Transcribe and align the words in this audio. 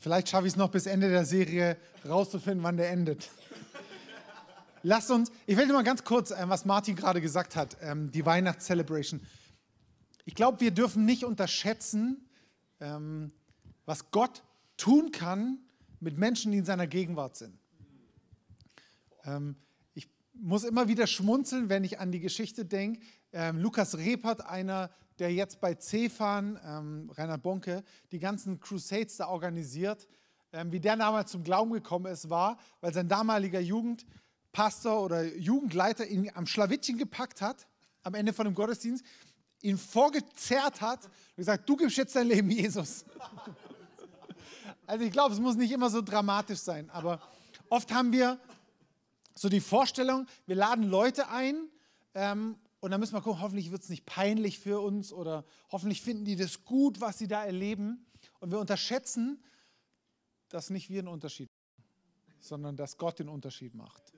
Vielleicht 0.00 0.30
schaffe 0.30 0.46
ich 0.46 0.54
es 0.54 0.56
noch 0.56 0.70
bis 0.70 0.86
Ende 0.86 1.10
der 1.10 1.26
Serie 1.26 1.76
rauszufinden, 2.08 2.62
wann 2.62 2.78
der 2.78 2.90
endet. 2.90 3.28
Lasst 4.82 5.10
uns, 5.10 5.30
ich 5.46 5.58
will 5.58 5.66
nur 5.66 5.76
mal 5.76 5.82
ganz 5.82 6.04
kurz, 6.04 6.30
äh, 6.30 6.42
was 6.46 6.64
Martin 6.64 6.96
gerade 6.96 7.20
gesagt 7.20 7.54
hat, 7.54 7.76
ähm, 7.82 8.10
die 8.10 8.24
Weihnachtscelebration. 8.24 9.20
Ich 10.24 10.34
glaube, 10.34 10.60
wir 10.60 10.70
dürfen 10.70 11.04
nicht 11.04 11.22
unterschätzen, 11.22 12.26
ähm, 12.80 13.30
was 13.84 14.10
Gott 14.10 14.42
tun 14.78 15.12
kann 15.12 15.58
mit 16.00 16.16
Menschen, 16.16 16.50
die 16.50 16.58
in 16.58 16.64
seiner 16.64 16.86
Gegenwart 16.86 17.36
sind. 17.36 17.58
Ähm, 19.24 19.54
ich 19.92 20.08
muss 20.32 20.64
immer 20.64 20.88
wieder 20.88 21.06
schmunzeln, 21.06 21.68
wenn 21.68 21.84
ich 21.84 22.00
an 22.00 22.10
die 22.10 22.20
Geschichte 22.20 22.64
denke. 22.64 23.00
Lukas 23.52 23.96
Repert, 23.96 24.44
einer, 24.44 24.90
der 25.20 25.32
jetzt 25.32 25.60
bei 25.60 25.74
CFAN, 25.74 26.58
ähm, 26.64 27.10
Reinhard 27.14 27.42
Bonke, 27.42 27.84
die 28.10 28.18
ganzen 28.18 28.58
Crusades 28.58 29.18
da 29.18 29.28
organisiert, 29.28 30.08
ähm, 30.52 30.72
wie 30.72 30.80
der 30.80 30.96
damals 30.96 31.30
zum 31.30 31.44
Glauben 31.44 31.72
gekommen 31.72 32.06
ist, 32.06 32.30
war, 32.30 32.58
weil 32.80 32.92
sein 32.92 33.06
damaliger 33.06 33.60
Jugendpastor 33.60 35.02
oder 35.02 35.24
Jugendleiter 35.36 36.06
ihn 36.06 36.30
am 36.34 36.46
Schlawittchen 36.46 36.98
gepackt 36.98 37.42
hat, 37.42 37.68
am 38.02 38.14
Ende 38.14 38.32
von 38.32 38.46
dem 38.46 38.54
Gottesdienst, 38.54 39.04
ihn 39.60 39.76
vorgezerrt 39.76 40.80
hat 40.80 41.04
und 41.04 41.36
gesagt, 41.36 41.68
du 41.68 41.76
gibst 41.76 41.98
jetzt 41.98 42.16
dein 42.16 42.26
Leben 42.26 42.50
Jesus. 42.50 43.04
Also 44.86 45.04
ich 45.04 45.12
glaube, 45.12 45.32
es 45.32 45.38
muss 45.38 45.54
nicht 45.54 45.70
immer 45.70 45.88
so 45.88 46.02
dramatisch 46.02 46.58
sein, 46.58 46.90
aber 46.90 47.20
oft 47.68 47.94
haben 47.94 48.10
wir 48.10 48.40
so 49.36 49.48
die 49.48 49.60
Vorstellung, 49.60 50.26
wir 50.46 50.56
laden 50.56 50.82
Leute 50.82 51.28
ein 51.28 51.68
ähm, 52.12 52.56
und 52.80 52.90
dann 52.90 53.00
müssen 53.00 53.12
wir 53.12 53.20
gucken, 53.20 53.42
hoffentlich 53.42 53.70
wird 53.70 53.82
es 53.82 53.90
nicht 53.90 54.06
peinlich 54.06 54.58
für 54.58 54.80
uns 54.80 55.12
oder 55.12 55.44
hoffentlich 55.70 56.00
finden 56.00 56.24
die 56.24 56.36
das 56.36 56.64
gut, 56.64 57.00
was 57.00 57.18
sie 57.18 57.28
da 57.28 57.44
erleben. 57.44 58.06
Und 58.40 58.50
wir 58.50 58.58
unterschätzen, 58.58 59.42
dass 60.48 60.70
nicht 60.70 60.88
wir 60.88 61.00
einen 61.00 61.08
Unterschied 61.08 61.48
machen, 61.50 61.88
sondern 62.40 62.76
dass 62.76 62.96
Gott 62.96 63.18
den 63.18 63.28
Unterschied 63.28 63.74
macht. 63.74 64.14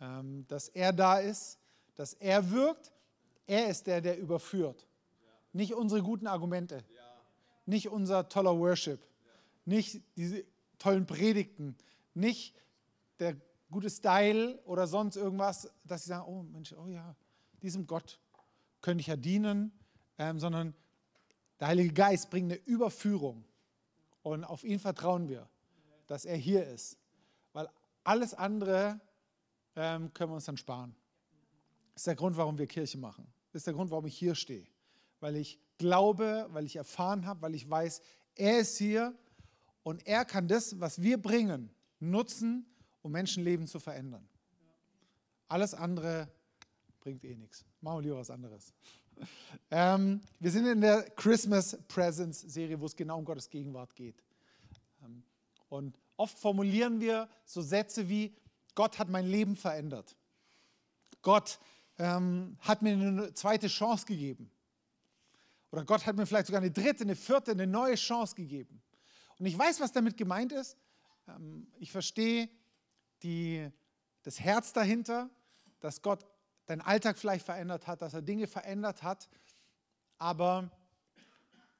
Ähm, 0.00 0.46
dass 0.48 0.68
er 0.68 0.92
da 0.94 1.18
ist, 1.18 1.58
dass 1.94 2.14
er 2.14 2.50
wirkt. 2.50 2.92
Er 3.46 3.68
ist 3.68 3.86
der, 3.86 4.00
der 4.00 4.18
überführt. 4.18 4.86
Nicht 5.52 5.74
unsere 5.74 6.02
guten 6.02 6.26
Argumente, 6.26 6.82
nicht 7.66 7.88
unser 7.88 8.28
toller 8.28 8.58
Worship, 8.58 9.06
nicht 9.66 10.00
diese 10.16 10.44
tollen 10.78 11.04
Predigten, 11.04 11.76
nicht 12.14 12.54
der 13.18 13.36
gute 13.70 13.90
Style 13.90 14.58
oder 14.64 14.86
sonst 14.86 15.16
irgendwas, 15.16 15.70
dass 15.84 16.04
sie 16.04 16.08
sagen, 16.08 16.24
oh 16.26 16.42
Mensch, 16.42 16.72
oh 16.72 16.88
ja, 16.88 17.14
diesem 17.62 17.86
Gott 17.86 18.20
könnte 18.80 19.00
ich 19.00 19.06
ja 19.06 19.16
dienen, 19.16 19.72
ähm, 20.18 20.38
sondern 20.38 20.74
der 21.60 21.68
Heilige 21.68 21.92
Geist 21.92 22.30
bringt 22.30 22.50
eine 22.50 22.60
Überführung 22.64 23.44
und 24.22 24.44
auf 24.44 24.64
ihn 24.64 24.78
vertrauen 24.78 25.28
wir, 25.28 25.48
dass 26.06 26.24
er 26.24 26.36
hier 26.36 26.66
ist, 26.66 26.98
weil 27.52 27.68
alles 28.04 28.34
andere 28.34 29.00
ähm, 29.76 30.12
können 30.12 30.30
wir 30.30 30.34
uns 30.34 30.44
dann 30.44 30.56
sparen. 30.56 30.94
Das 31.94 32.02
ist 32.02 32.06
der 32.06 32.16
Grund, 32.16 32.36
warum 32.36 32.58
wir 32.58 32.66
Kirche 32.66 32.98
machen. 32.98 33.26
Das 33.52 33.60
ist 33.60 33.66
der 33.66 33.74
Grund, 33.74 33.90
warum 33.90 34.06
ich 34.06 34.16
hier 34.16 34.34
stehe, 34.34 34.66
weil 35.20 35.36
ich 35.36 35.60
glaube, 35.78 36.48
weil 36.50 36.64
ich 36.64 36.76
erfahren 36.76 37.26
habe, 37.26 37.42
weil 37.42 37.54
ich 37.54 37.68
weiß, 37.68 38.00
er 38.34 38.60
ist 38.60 38.78
hier 38.78 39.14
und 39.82 40.06
er 40.06 40.24
kann 40.24 40.48
das, 40.48 40.80
was 40.80 41.02
wir 41.02 41.20
bringen, 41.20 41.70
nutzen, 42.00 42.66
um 43.02 43.12
Menschenleben 43.12 43.66
zu 43.66 43.78
verändern. 43.78 44.26
Alles 45.48 45.74
andere 45.74 46.28
bringt 47.02 47.24
eh 47.24 47.36
nichts. 47.36 47.64
Machen 47.80 47.98
wir 47.98 48.02
lieber 48.02 48.18
was 48.18 48.30
anderes. 48.30 48.72
Ähm, 49.70 50.22
wir 50.40 50.50
sind 50.50 50.66
in 50.66 50.80
der 50.80 51.02
Christmas 51.10 51.78
Presence 51.86 52.40
Serie, 52.40 52.80
wo 52.80 52.86
es 52.86 52.96
genau 52.96 53.18
um 53.18 53.24
Gottes 53.24 53.48
Gegenwart 53.48 53.94
geht. 53.94 54.16
Ähm, 55.04 55.22
und 55.68 55.98
oft 56.16 56.38
formulieren 56.38 56.98
wir 56.98 57.28
so 57.44 57.60
Sätze 57.60 58.08
wie, 58.08 58.34
Gott 58.74 58.98
hat 58.98 59.10
mein 59.10 59.26
Leben 59.26 59.54
verändert. 59.54 60.16
Gott 61.20 61.58
ähm, 61.98 62.56
hat 62.60 62.82
mir 62.82 62.94
eine 62.94 63.34
zweite 63.34 63.68
Chance 63.68 64.06
gegeben. 64.06 64.50
Oder 65.70 65.84
Gott 65.84 66.04
hat 66.06 66.16
mir 66.16 66.26
vielleicht 66.26 66.46
sogar 66.46 66.60
eine 66.60 66.70
dritte, 66.70 67.04
eine 67.04 67.16
vierte, 67.16 67.52
eine 67.52 67.66
neue 67.66 67.94
Chance 67.94 68.34
gegeben. 68.34 68.82
Und 69.38 69.46
ich 69.46 69.58
weiß, 69.58 69.80
was 69.80 69.92
damit 69.92 70.16
gemeint 70.16 70.52
ist. 70.52 70.76
Ähm, 71.28 71.66
ich 71.78 71.92
verstehe 71.92 72.48
die, 73.22 73.68
das 74.22 74.40
Herz 74.40 74.72
dahinter, 74.72 75.30
dass 75.80 76.02
Gott 76.02 76.24
deinen 76.66 76.80
Alltag 76.80 77.18
vielleicht 77.18 77.44
verändert 77.44 77.86
hat, 77.86 78.02
dass 78.02 78.14
er 78.14 78.22
Dinge 78.22 78.46
verändert 78.46 79.02
hat. 79.02 79.28
Aber 80.18 80.70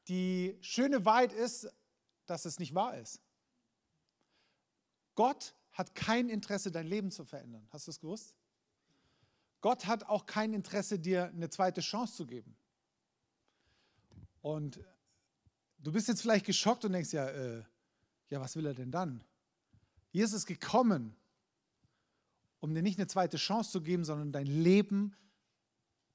die 0.09 0.59
schöne 0.60 1.04
Wahrheit 1.04 1.32
ist, 1.32 1.69
dass 2.26 2.44
es 2.44 2.59
nicht 2.59 2.75
wahr 2.75 2.98
ist. 2.98 3.20
Gott 5.15 5.54
hat 5.72 5.94
kein 5.94 6.28
Interesse, 6.28 6.70
dein 6.70 6.87
Leben 6.87 7.10
zu 7.10 7.25
verändern. 7.25 7.66
Hast 7.70 7.87
du 7.87 7.91
es 7.91 8.00
gewusst? 8.00 8.34
Gott 9.60 9.87
hat 9.87 10.04
auch 10.04 10.26
kein 10.26 10.54
Interesse, 10.54 10.99
dir 10.99 11.26
eine 11.26 11.49
zweite 11.49 11.81
Chance 11.81 12.16
zu 12.16 12.26
geben. 12.26 12.56
Und 14.41 14.81
du 15.78 15.93
bist 15.93 16.09
jetzt 16.09 16.20
vielleicht 16.20 16.47
geschockt 16.47 16.84
und 16.84 16.93
denkst, 16.93 17.12
ja, 17.12 17.28
äh, 17.28 17.62
ja, 18.28 18.41
was 18.41 18.56
will 18.56 18.66
er 18.66 18.75
denn 18.75 18.91
dann? 18.91 19.22
Jesus 20.10 20.41
ist 20.41 20.47
gekommen, 20.47 21.16
um 22.62 22.73
dir 22.75 22.83
nicht 22.83 22.99
eine 22.99 23.09
zweite 23.09 23.39
Chance 23.39 23.73
zu 23.73 23.83
geben, 23.83 24.05
sondern 24.05 24.31
dein 24.31 24.47
Leben 24.47 25.17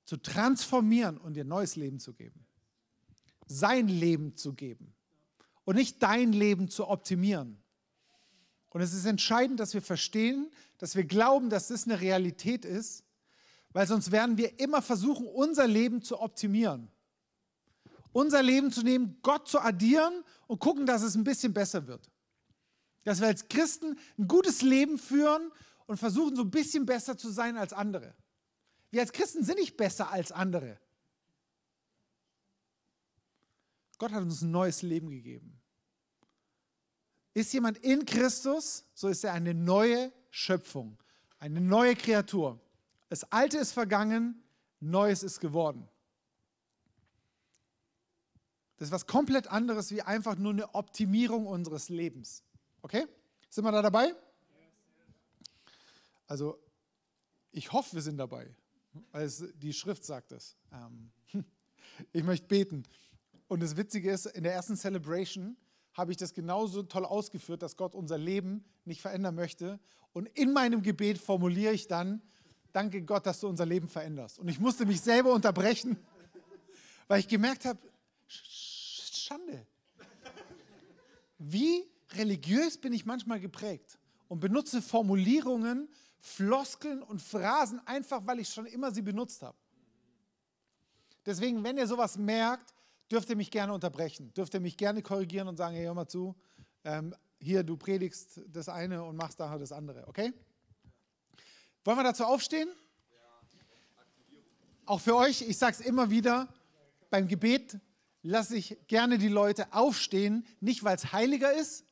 zu 0.06 0.16
transformieren 0.16 1.18
und 1.18 1.34
dir 1.34 1.44
neues 1.44 1.75
Leben 1.75 2.00
zu 2.00 2.13
geben. 2.13 2.47
Sein 3.47 3.90
Leben 3.90 4.38
zu 4.38 4.53
geben 4.53 4.96
und 5.66 5.75
nicht 5.75 6.02
dein 6.02 6.31
Leben 6.31 6.69
zu 6.69 6.88
optimieren. 6.88 7.62
Und 8.69 8.80
es 8.80 8.94
ist 8.94 9.06
entscheidend, 9.06 9.59
dass 9.59 9.74
wir 9.74 9.81
verstehen, 9.81 10.50
dass 10.78 10.96
wir 10.96 11.03
glauben, 11.03 11.50
dass 11.50 11.68
das 11.68 11.84
eine 11.84 12.00
Realität 12.00 12.64
ist, 12.64 13.03
weil 13.74 13.85
sonst 13.85 14.14
werden 14.14 14.38
wir 14.38 14.58
immer 14.58 14.81
versuchen, 14.81 15.28
unser 15.28 15.68
Leben 15.68 16.02
zu 16.02 16.22
optimieren. 16.22 16.90
Unser 18.14 18.41
Leben 18.41 18.72
zu 18.72 18.84
nehmen, 18.84 19.18
Gott 19.22 19.50
zu 19.50 19.59
addieren 19.59 20.24
und 20.47 20.59
gucken, 20.59 20.85
dass 20.85 21.02
es 21.02 21.16
ein 21.16 21.25
bisschen 21.25 21.53
besser 21.53 21.88
wird. 21.88 22.09
Dass 23.03 23.19
wir 23.19 23.28
als 23.28 23.50
Christen 23.50 23.97
ein 24.18 24.29
gutes 24.29 24.62
Leben 24.62 24.97
führen 24.97 25.52
und 25.87 25.97
versuchen 25.97 26.35
so 26.35 26.43
ein 26.43 26.51
bisschen 26.51 26.85
besser 26.85 27.17
zu 27.17 27.29
sein 27.31 27.57
als 27.57 27.73
andere. 27.73 28.13
Wir 28.91 29.01
als 29.01 29.11
Christen 29.11 29.43
sind 29.43 29.57
nicht 29.57 29.75
besser 29.75 30.11
als 30.11 30.31
andere. 30.31 30.79
Gott 33.97 34.11
hat 34.11 34.21
uns 34.21 34.41
ein 34.41 34.51
neues 34.51 34.83
Leben 34.83 35.09
gegeben. 35.09 35.59
Ist 37.33 37.53
jemand 37.53 37.77
in 37.79 38.05
Christus, 38.05 38.85
so 38.93 39.07
ist 39.07 39.23
er 39.23 39.33
eine 39.33 39.53
neue 39.53 40.11
Schöpfung, 40.29 40.97
eine 41.39 41.61
neue 41.61 41.95
Kreatur. 41.95 42.59
Das 43.09 43.31
Alte 43.31 43.57
ist 43.57 43.71
vergangen, 43.71 44.43
Neues 44.79 45.23
ist 45.23 45.39
geworden. 45.39 45.87
Das 48.77 48.89
ist 48.89 48.91
was 48.91 49.07
komplett 49.07 49.47
anderes 49.47 49.89
wie 49.91 50.03
einfach 50.03 50.35
nur 50.37 50.53
eine 50.53 50.75
Optimierung 50.75 51.47
unseres 51.47 51.89
Lebens. 51.89 52.43
Okay? 52.83 53.07
Sind 53.49 53.63
wir 53.63 53.71
da 53.71 53.81
dabei? 53.81 54.15
Also, 56.27 56.59
ich 57.51 57.71
hoffe, 57.71 57.95
wir 57.95 58.01
sind 58.01 58.17
dabei, 58.17 58.53
weil 59.11 59.29
die 59.55 59.73
Schrift 59.73 60.03
sagt 60.05 60.31
es. 60.31 60.55
Ähm, 60.71 61.11
ich 62.11 62.23
möchte 62.23 62.47
beten. 62.47 62.83
Und 63.47 63.63
das 63.63 63.77
Witzige 63.77 64.11
ist, 64.11 64.25
in 64.27 64.43
der 64.43 64.53
ersten 64.53 64.75
Celebration 64.75 65.57
habe 65.93 66.11
ich 66.11 66.17
das 66.17 66.33
genauso 66.33 66.83
toll 66.83 67.05
ausgeführt, 67.05 67.63
dass 67.63 67.75
Gott 67.75 67.95
unser 67.95 68.17
Leben 68.17 68.63
nicht 68.85 69.01
verändern 69.01 69.35
möchte. 69.35 69.79
Und 70.13 70.27
in 70.37 70.53
meinem 70.53 70.83
Gebet 70.83 71.17
formuliere 71.17 71.73
ich 71.73 71.87
dann, 71.87 72.21
danke 72.71 73.01
Gott, 73.01 73.25
dass 73.25 73.39
du 73.39 73.47
unser 73.47 73.66
Leben 73.66 73.87
veränderst. 73.87 74.37
Und 74.37 74.47
ich 74.47 74.59
musste 74.59 74.85
mich 74.85 75.01
selber 75.01 75.33
unterbrechen, 75.33 75.97
weil 77.07 77.21
ich 77.21 77.27
gemerkt 77.27 77.66
habe, 77.66 77.79
Schande. 78.27 79.66
Wie 81.37 81.83
religiös 82.11 82.78
bin 82.78 82.93
ich 82.93 83.05
manchmal 83.05 83.40
geprägt 83.40 83.97
und 84.28 84.40
benutze 84.40 84.81
Formulierungen, 84.81 85.90
Floskeln 86.19 87.03
und 87.03 87.22
Phrasen, 87.22 87.85
einfach 87.85 88.25
weil 88.25 88.40
ich 88.40 88.49
schon 88.49 88.66
immer 88.66 88.91
sie 88.91 89.02
benutzt 89.02 89.41
habe. 89.41 89.58
Deswegen, 91.25 91.64
wenn 91.64 91.78
ihr 91.78 91.87
sowas 91.87 92.17
merkt, 92.17 92.73
dürft 93.11 93.29
ihr 93.29 93.35
mich 93.35 93.52
gerne 93.52 93.73
unterbrechen, 93.73 94.34
dürft 94.34 94.53
ihr 94.53 94.59
mich 94.59 94.78
gerne 94.78 95.02
korrigieren 95.02 95.47
und 95.47 95.58
sagen, 95.58 95.75
hey, 95.75 95.85
hör 95.85 95.93
mal 95.93 96.08
zu, 96.08 96.35
ähm, 96.84 97.14
hier, 97.40 97.64
du 97.64 97.78
predigst 97.78 98.41
das 98.47 98.69
eine 98.69 99.03
und 99.03 99.16
machst 99.16 99.40
daher 99.40 99.59
das 99.59 99.72
andere, 99.72 100.08
okay? 100.08 100.34
Wollen 101.84 101.97
wir 101.97 102.03
dazu 102.03 102.25
aufstehen? 102.25 102.69
Auch 104.85 105.02
für 105.02 105.16
euch, 105.16 105.41
ich 105.41 105.58
sage 105.58 105.78
es 105.79 105.85
immer 105.85 106.09
wieder, 106.09 106.47
beim 107.09 107.28
Gebet 107.28 107.79
lasse 108.23 108.55
ich 108.55 108.78
gerne 108.87 109.17
die 109.17 109.28
Leute 109.28 109.72
aufstehen, 109.73 110.46
nicht 110.59 110.84
weil 110.84 110.96
es 110.96 111.11
heiliger 111.11 111.53
ist, 111.53 111.85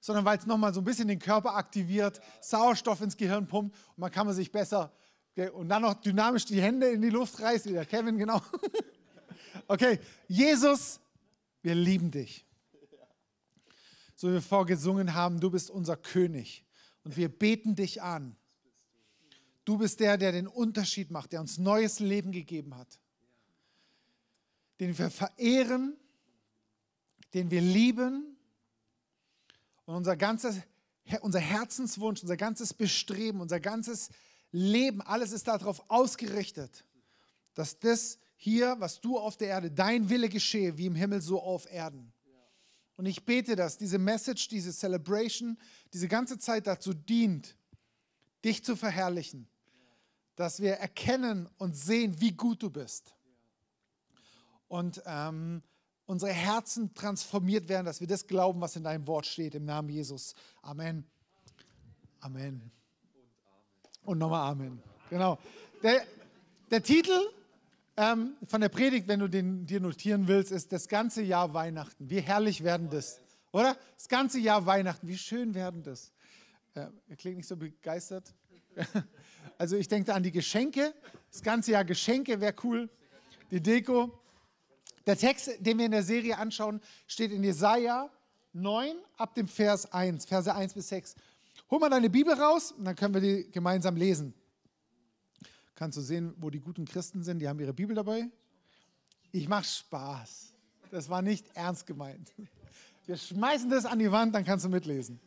sondern 0.00 0.24
weil 0.24 0.38
es 0.38 0.46
nochmal 0.46 0.74
so 0.74 0.80
ein 0.80 0.84
bisschen 0.84 1.08
den 1.08 1.18
Körper 1.18 1.54
aktiviert, 1.54 2.20
Sauerstoff 2.40 3.00
ins 3.02 3.16
Gehirn 3.16 3.46
pumpt 3.46 3.76
und 3.90 3.98
man 3.98 4.10
kann 4.10 4.26
man 4.26 4.34
sich 4.34 4.50
besser 4.50 4.92
und 5.52 5.68
dann 5.68 5.82
noch 5.82 5.94
dynamisch 5.94 6.44
die 6.44 6.60
Hände 6.60 6.88
in 6.88 7.00
die 7.00 7.10
Luft 7.10 7.40
reißt, 7.40 7.66
wie 7.66 7.72
der 7.72 7.86
Kevin, 7.86 8.18
genau. 8.18 8.42
Okay, 9.66 10.00
Jesus, 10.26 11.00
wir 11.62 11.74
lieben 11.74 12.10
dich. 12.10 12.44
so 14.16 14.28
wie 14.28 14.34
wir 14.34 14.42
vorgesungen 14.42 15.14
haben, 15.14 15.38
du 15.40 15.50
bist 15.50 15.70
unser 15.70 15.96
König 15.96 16.64
und 17.04 17.16
wir 17.16 17.28
beten 17.28 17.74
dich 17.74 18.02
an. 18.02 18.36
Du 19.64 19.78
bist 19.78 20.00
der, 20.00 20.18
der 20.18 20.32
den 20.32 20.48
Unterschied 20.48 21.10
macht, 21.10 21.32
der 21.32 21.40
uns 21.40 21.58
neues 21.58 22.00
Leben 22.00 22.32
gegeben 22.32 22.76
hat, 22.76 23.00
den 24.80 24.96
wir 24.98 25.10
verehren, 25.10 25.96
den 27.34 27.50
wir 27.50 27.60
lieben 27.60 28.36
und 29.90 29.96
unser 29.96 30.16
ganzes 30.16 30.56
unser 31.22 31.40
Herzenswunsch, 31.40 32.22
unser 32.22 32.36
ganzes 32.36 32.72
Bestreben, 32.72 33.40
unser 33.40 33.58
ganzes 33.58 34.10
Leben, 34.52 35.00
alles 35.00 35.32
ist 35.32 35.48
darauf 35.48 35.82
ausgerichtet, 35.88 36.84
dass 37.54 37.78
das 37.80 38.18
hier, 38.36 38.76
was 38.78 39.00
du 39.00 39.18
auf 39.18 39.36
der 39.36 39.48
Erde, 39.48 39.72
dein 39.72 40.08
Wille 40.08 40.28
geschehe, 40.28 40.78
wie 40.78 40.86
im 40.86 40.94
Himmel, 40.94 41.20
so 41.20 41.42
auf 41.42 41.70
Erden. 41.70 42.12
Und 42.96 43.06
ich 43.06 43.24
bete, 43.24 43.56
dass 43.56 43.78
diese 43.78 43.98
Message, 43.98 44.46
diese 44.46 44.72
Celebration, 44.72 45.58
diese 45.92 46.06
ganze 46.06 46.38
Zeit 46.38 46.68
dazu 46.68 46.94
dient, 46.94 47.56
dich 48.44 48.62
zu 48.62 48.76
verherrlichen. 48.76 49.48
Dass 50.36 50.60
wir 50.60 50.74
erkennen 50.74 51.48
und 51.58 51.76
sehen, 51.76 52.20
wie 52.20 52.32
gut 52.32 52.62
du 52.62 52.70
bist. 52.70 53.14
Und 54.68 55.02
ähm, 55.04 55.62
unsere 56.10 56.32
Herzen 56.32 56.92
transformiert 56.92 57.68
werden, 57.68 57.86
dass 57.86 58.00
wir 58.00 58.08
das 58.08 58.26
glauben, 58.26 58.60
was 58.60 58.74
in 58.74 58.82
deinem 58.82 59.06
Wort 59.06 59.26
steht, 59.26 59.54
im 59.54 59.64
Namen 59.64 59.88
Jesus. 59.88 60.34
Amen. 60.60 61.04
Amen. 62.18 62.72
Und 64.02 64.18
nochmal 64.18 64.50
Amen. 64.50 64.82
Genau. 65.08 65.38
Der, 65.84 66.02
der 66.68 66.82
Titel 66.82 67.16
ähm, 67.96 68.34
von 68.44 68.60
der 68.60 68.70
Predigt, 68.70 69.06
wenn 69.06 69.20
du 69.20 69.28
den 69.28 69.66
dir 69.66 69.78
notieren 69.78 70.26
willst, 70.26 70.50
ist 70.50 70.72
das 70.72 70.88
ganze 70.88 71.22
Jahr 71.22 71.54
Weihnachten. 71.54 72.10
Wie 72.10 72.20
herrlich 72.20 72.64
werden 72.64 72.90
das, 72.90 73.20
oder? 73.52 73.76
Das 73.94 74.08
ganze 74.08 74.40
Jahr 74.40 74.66
Weihnachten, 74.66 75.06
wie 75.06 75.16
schön 75.16 75.54
werden 75.54 75.84
das. 75.84 76.12
Äh, 76.74 76.88
klingt 77.18 77.36
nicht 77.36 77.48
so 77.48 77.56
begeistert. 77.56 78.34
Also 79.58 79.76
ich 79.76 79.88
denke 79.88 80.14
an 80.14 80.22
die 80.22 80.32
Geschenke. 80.32 80.94
Das 81.30 81.42
ganze 81.42 81.72
Jahr 81.72 81.84
Geschenke 81.84 82.40
wäre 82.40 82.54
cool. 82.64 82.88
Die 83.50 83.60
Deko. 83.60 84.10
Der 85.10 85.18
Text, 85.18 85.50
den 85.58 85.76
wir 85.76 85.86
in 85.86 85.90
der 85.90 86.04
Serie 86.04 86.38
anschauen, 86.38 86.80
steht 87.08 87.32
in 87.32 87.42
Jesaja 87.42 88.08
9 88.52 88.94
ab 89.16 89.34
dem 89.34 89.48
Vers 89.48 89.92
1, 89.92 90.24
Verse 90.24 90.54
1 90.54 90.72
bis 90.72 90.88
6. 90.88 91.16
Hol 91.68 91.80
mal 91.80 91.90
deine 91.90 92.08
Bibel 92.08 92.32
raus 92.32 92.70
und 92.70 92.84
dann 92.84 92.94
können 92.94 93.14
wir 93.14 93.20
die 93.20 93.50
gemeinsam 93.50 93.96
lesen. 93.96 94.32
Kannst 95.74 95.98
du 95.98 96.00
sehen, 96.00 96.32
wo 96.36 96.48
die 96.48 96.60
guten 96.60 96.84
Christen 96.84 97.24
sind? 97.24 97.40
Die 97.40 97.48
haben 97.48 97.58
ihre 97.58 97.74
Bibel 97.74 97.96
dabei. 97.96 98.28
Ich 99.32 99.48
mache 99.48 99.64
Spaß. 99.64 100.54
Das 100.92 101.08
war 101.08 101.22
nicht 101.22 101.44
ernst 101.54 101.88
gemeint. 101.88 102.32
Wir 103.06 103.16
schmeißen 103.16 103.68
das 103.68 103.86
an 103.86 103.98
die 103.98 104.12
Wand, 104.12 104.32
dann 104.32 104.44
kannst 104.44 104.64
du 104.64 104.68
mitlesen. 104.68 105.18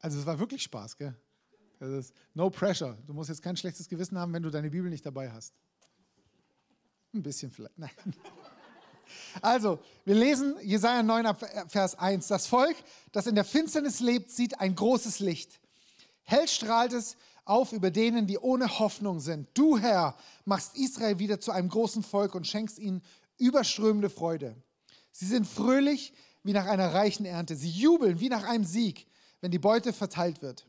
Also 0.00 0.18
es 0.18 0.26
war 0.26 0.38
wirklich 0.38 0.62
Spaß, 0.62 0.98
gell? 0.98 1.16
No 2.34 2.50
pressure. 2.50 2.98
Du 3.06 3.14
musst 3.14 3.30
jetzt 3.30 3.40
kein 3.40 3.56
schlechtes 3.56 3.88
Gewissen 3.88 4.18
haben, 4.18 4.30
wenn 4.34 4.42
du 4.42 4.50
deine 4.50 4.68
Bibel 4.68 4.90
nicht 4.90 5.06
dabei 5.06 5.32
hast. 5.32 5.54
Ein 7.12 7.22
bisschen 7.22 7.50
vielleicht. 7.50 7.78
Nein. 7.78 7.90
Also, 9.42 9.78
wir 10.04 10.14
lesen 10.14 10.56
Jesaja 10.62 11.02
9, 11.02 11.34
Vers 11.68 11.98
1. 11.98 12.28
Das 12.28 12.46
Volk, 12.46 12.76
das 13.12 13.26
in 13.26 13.34
der 13.34 13.44
Finsternis 13.44 14.00
lebt, 14.00 14.30
sieht 14.30 14.60
ein 14.60 14.74
großes 14.74 15.20
Licht. 15.20 15.60
Hell 16.22 16.46
strahlt 16.46 16.92
es 16.92 17.16
auf 17.44 17.72
über 17.72 17.90
denen, 17.90 18.26
die 18.26 18.38
ohne 18.38 18.78
Hoffnung 18.78 19.18
sind. 19.20 19.48
Du, 19.54 19.78
Herr, 19.78 20.16
machst 20.44 20.76
Israel 20.76 21.18
wieder 21.18 21.40
zu 21.40 21.50
einem 21.50 21.68
großen 21.68 22.02
Volk 22.02 22.34
und 22.34 22.46
schenkst 22.46 22.78
ihnen 22.78 23.02
überströmende 23.38 24.10
Freude. 24.10 24.54
Sie 25.10 25.26
sind 25.26 25.46
fröhlich 25.46 26.12
wie 26.44 26.52
nach 26.52 26.66
einer 26.66 26.94
reichen 26.94 27.26
Ernte. 27.26 27.56
Sie 27.56 27.70
jubeln 27.70 28.20
wie 28.20 28.28
nach 28.28 28.44
einem 28.44 28.64
Sieg, 28.64 29.06
wenn 29.40 29.50
die 29.50 29.58
Beute 29.58 29.92
verteilt 29.92 30.42
wird. 30.42 30.66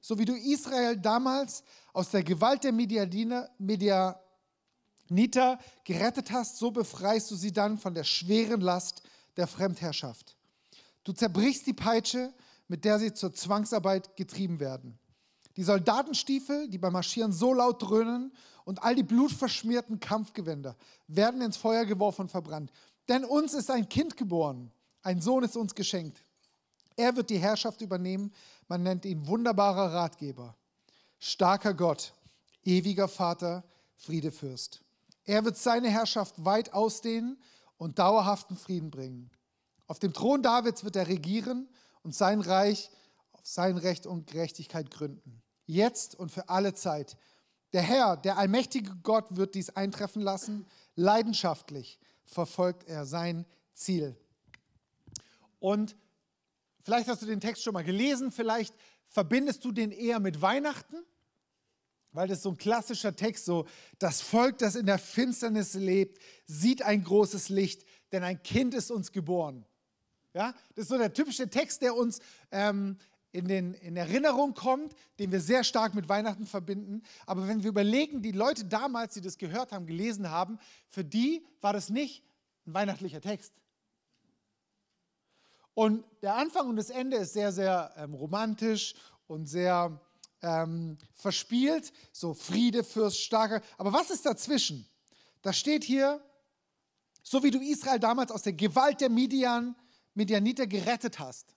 So 0.00 0.18
wie 0.18 0.24
du 0.24 0.34
Israel 0.34 0.96
damals 0.96 1.62
aus 1.92 2.10
der 2.10 2.24
Gewalt 2.24 2.64
der 2.64 2.72
Mediadiner, 2.72 3.48
Media, 3.58 4.18
Nita 5.10 5.58
gerettet 5.84 6.30
hast, 6.30 6.56
so 6.56 6.70
befreist 6.70 7.30
du 7.30 7.36
sie 7.36 7.52
dann 7.52 7.78
von 7.78 7.94
der 7.94 8.04
schweren 8.04 8.60
Last 8.60 9.02
der 9.36 9.46
Fremdherrschaft. 9.46 10.36
Du 11.04 11.12
zerbrichst 11.12 11.66
die 11.66 11.72
Peitsche, 11.72 12.32
mit 12.68 12.84
der 12.84 12.98
sie 12.98 13.12
zur 13.12 13.34
Zwangsarbeit 13.34 14.16
getrieben 14.16 14.60
werden. 14.60 14.98
Die 15.56 15.64
Soldatenstiefel, 15.64 16.68
die 16.68 16.78
beim 16.78 16.92
Marschieren 16.92 17.32
so 17.32 17.52
laut 17.52 17.82
dröhnen, 17.82 18.32
und 18.64 18.82
all 18.84 18.94
die 18.94 19.02
blutverschmierten 19.02 19.98
Kampfgewänder 19.98 20.76
werden 21.08 21.40
ins 21.40 21.56
Feuer 21.56 21.84
geworfen 21.84 22.22
und 22.22 22.30
verbrannt. 22.30 22.70
Denn 23.08 23.24
uns 23.24 23.54
ist 23.54 23.70
ein 23.70 23.88
Kind 23.88 24.16
geboren, 24.16 24.70
ein 25.02 25.20
Sohn 25.20 25.42
ist 25.42 25.56
uns 25.56 25.74
geschenkt. 25.74 26.24
Er 26.96 27.16
wird 27.16 27.30
die 27.30 27.38
Herrschaft 27.38 27.80
übernehmen. 27.80 28.32
Man 28.68 28.82
nennt 28.82 29.04
ihn 29.04 29.26
wunderbarer 29.26 29.92
Ratgeber, 29.92 30.54
starker 31.18 31.74
Gott, 31.74 32.12
ewiger 32.62 33.08
Vater, 33.08 33.64
Friedefürst. 33.96 34.84
Er 35.24 35.44
wird 35.44 35.56
seine 35.56 35.88
Herrschaft 35.88 36.44
weit 36.44 36.72
ausdehnen 36.72 37.38
und 37.76 37.98
dauerhaften 37.98 38.56
Frieden 38.56 38.90
bringen. 38.90 39.30
Auf 39.86 39.98
dem 39.98 40.12
Thron 40.12 40.42
Davids 40.42 40.84
wird 40.84 40.96
er 40.96 41.08
regieren 41.08 41.68
und 42.02 42.14
sein 42.14 42.40
Reich 42.40 42.90
auf 43.32 43.40
sein 43.46 43.76
Recht 43.76 44.06
und 44.06 44.26
Gerechtigkeit 44.26 44.90
gründen. 44.90 45.42
Jetzt 45.66 46.14
und 46.14 46.30
für 46.30 46.48
alle 46.48 46.74
Zeit. 46.74 47.16
Der 47.72 47.82
Herr, 47.82 48.16
der 48.16 48.38
allmächtige 48.38 48.94
Gott, 49.02 49.36
wird 49.36 49.54
dies 49.54 49.70
eintreffen 49.70 50.22
lassen. 50.22 50.66
Leidenschaftlich 50.96 51.98
verfolgt 52.24 52.88
er 52.88 53.06
sein 53.06 53.46
Ziel. 53.74 54.16
Und 55.58 55.96
vielleicht 56.82 57.08
hast 57.08 57.22
du 57.22 57.26
den 57.26 57.40
Text 57.40 57.62
schon 57.62 57.74
mal 57.74 57.84
gelesen, 57.84 58.32
vielleicht 58.32 58.74
verbindest 59.06 59.64
du 59.64 59.72
den 59.72 59.90
eher 59.90 60.20
mit 60.20 60.40
Weihnachten 60.42 60.96
weil 62.12 62.28
das 62.28 62.42
so 62.42 62.50
ein 62.50 62.56
klassischer 62.56 63.14
Text, 63.14 63.44
so 63.44 63.66
das 63.98 64.20
Volk, 64.20 64.58
das 64.58 64.74
in 64.74 64.86
der 64.86 64.98
Finsternis 64.98 65.74
lebt, 65.74 66.18
sieht 66.46 66.82
ein 66.82 67.04
großes 67.04 67.48
Licht, 67.48 67.84
denn 68.12 68.24
ein 68.24 68.42
Kind 68.42 68.74
ist 68.74 68.90
uns 68.90 69.12
geboren. 69.12 69.64
Ja, 70.34 70.54
das 70.74 70.84
ist 70.84 70.88
so 70.88 70.98
der 70.98 71.12
typische 71.12 71.48
Text, 71.48 71.82
der 71.82 71.94
uns 71.96 72.20
ähm, 72.52 72.96
in, 73.32 73.46
den, 73.46 73.74
in 73.74 73.96
Erinnerung 73.96 74.54
kommt, 74.54 74.94
den 75.18 75.32
wir 75.32 75.40
sehr 75.40 75.64
stark 75.64 75.94
mit 75.94 76.08
Weihnachten 76.08 76.46
verbinden. 76.46 77.02
Aber 77.26 77.46
wenn 77.48 77.62
wir 77.62 77.70
überlegen, 77.70 78.22
die 78.22 78.32
Leute 78.32 78.64
damals, 78.64 79.14
die 79.14 79.20
das 79.20 79.38
gehört 79.38 79.72
haben, 79.72 79.86
gelesen 79.86 80.30
haben, 80.30 80.58
für 80.88 81.04
die 81.04 81.44
war 81.60 81.72
das 81.72 81.90
nicht 81.90 82.24
ein 82.66 82.74
weihnachtlicher 82.74 83.20
Text. 83.20 83.52
Und 85.74 86.04
der 86.22 86.34
Anfang 86.34 86.68
und 86.68 86.76
das 86.76 86.90
Ende 86.90 87.18
ist 87.18 87.32
sehr, 87.32 87.52
sehr 87.52 87.92
ähm, 87.96 88.14
romantisch 88.14 88.94
und 89.26 89.46
sehr 89.46 90.00
ähm, 90.42 90.98
verspielt, 91.14 91.92
so 92.12 92.34
Friede, 92.34 92.84
Fürst, 92.84 93.20
Starker. 93.20 93.62
Aber 93.78 93.92
was 93.92 94.10
ist 94.10 94.26
dazwischen? 94.26 94.86
Da 95.42 95.52
steht 95.52 95.84
hier, 95.84 96.22
so 97.22 97.42
wie 97.42 97.50
du 97.50 97.60
Israel 97.60 97.98
damals 97.98 98.30
aus 98.30 98.42
der 98.42 98.52
Gewalt 98.52 99.00
der 99.00 99.10
Midian, 99.10 99.76
Midianiter 100.14 100.66
gerettet 100.66 101.18
hast. 101.18 101.54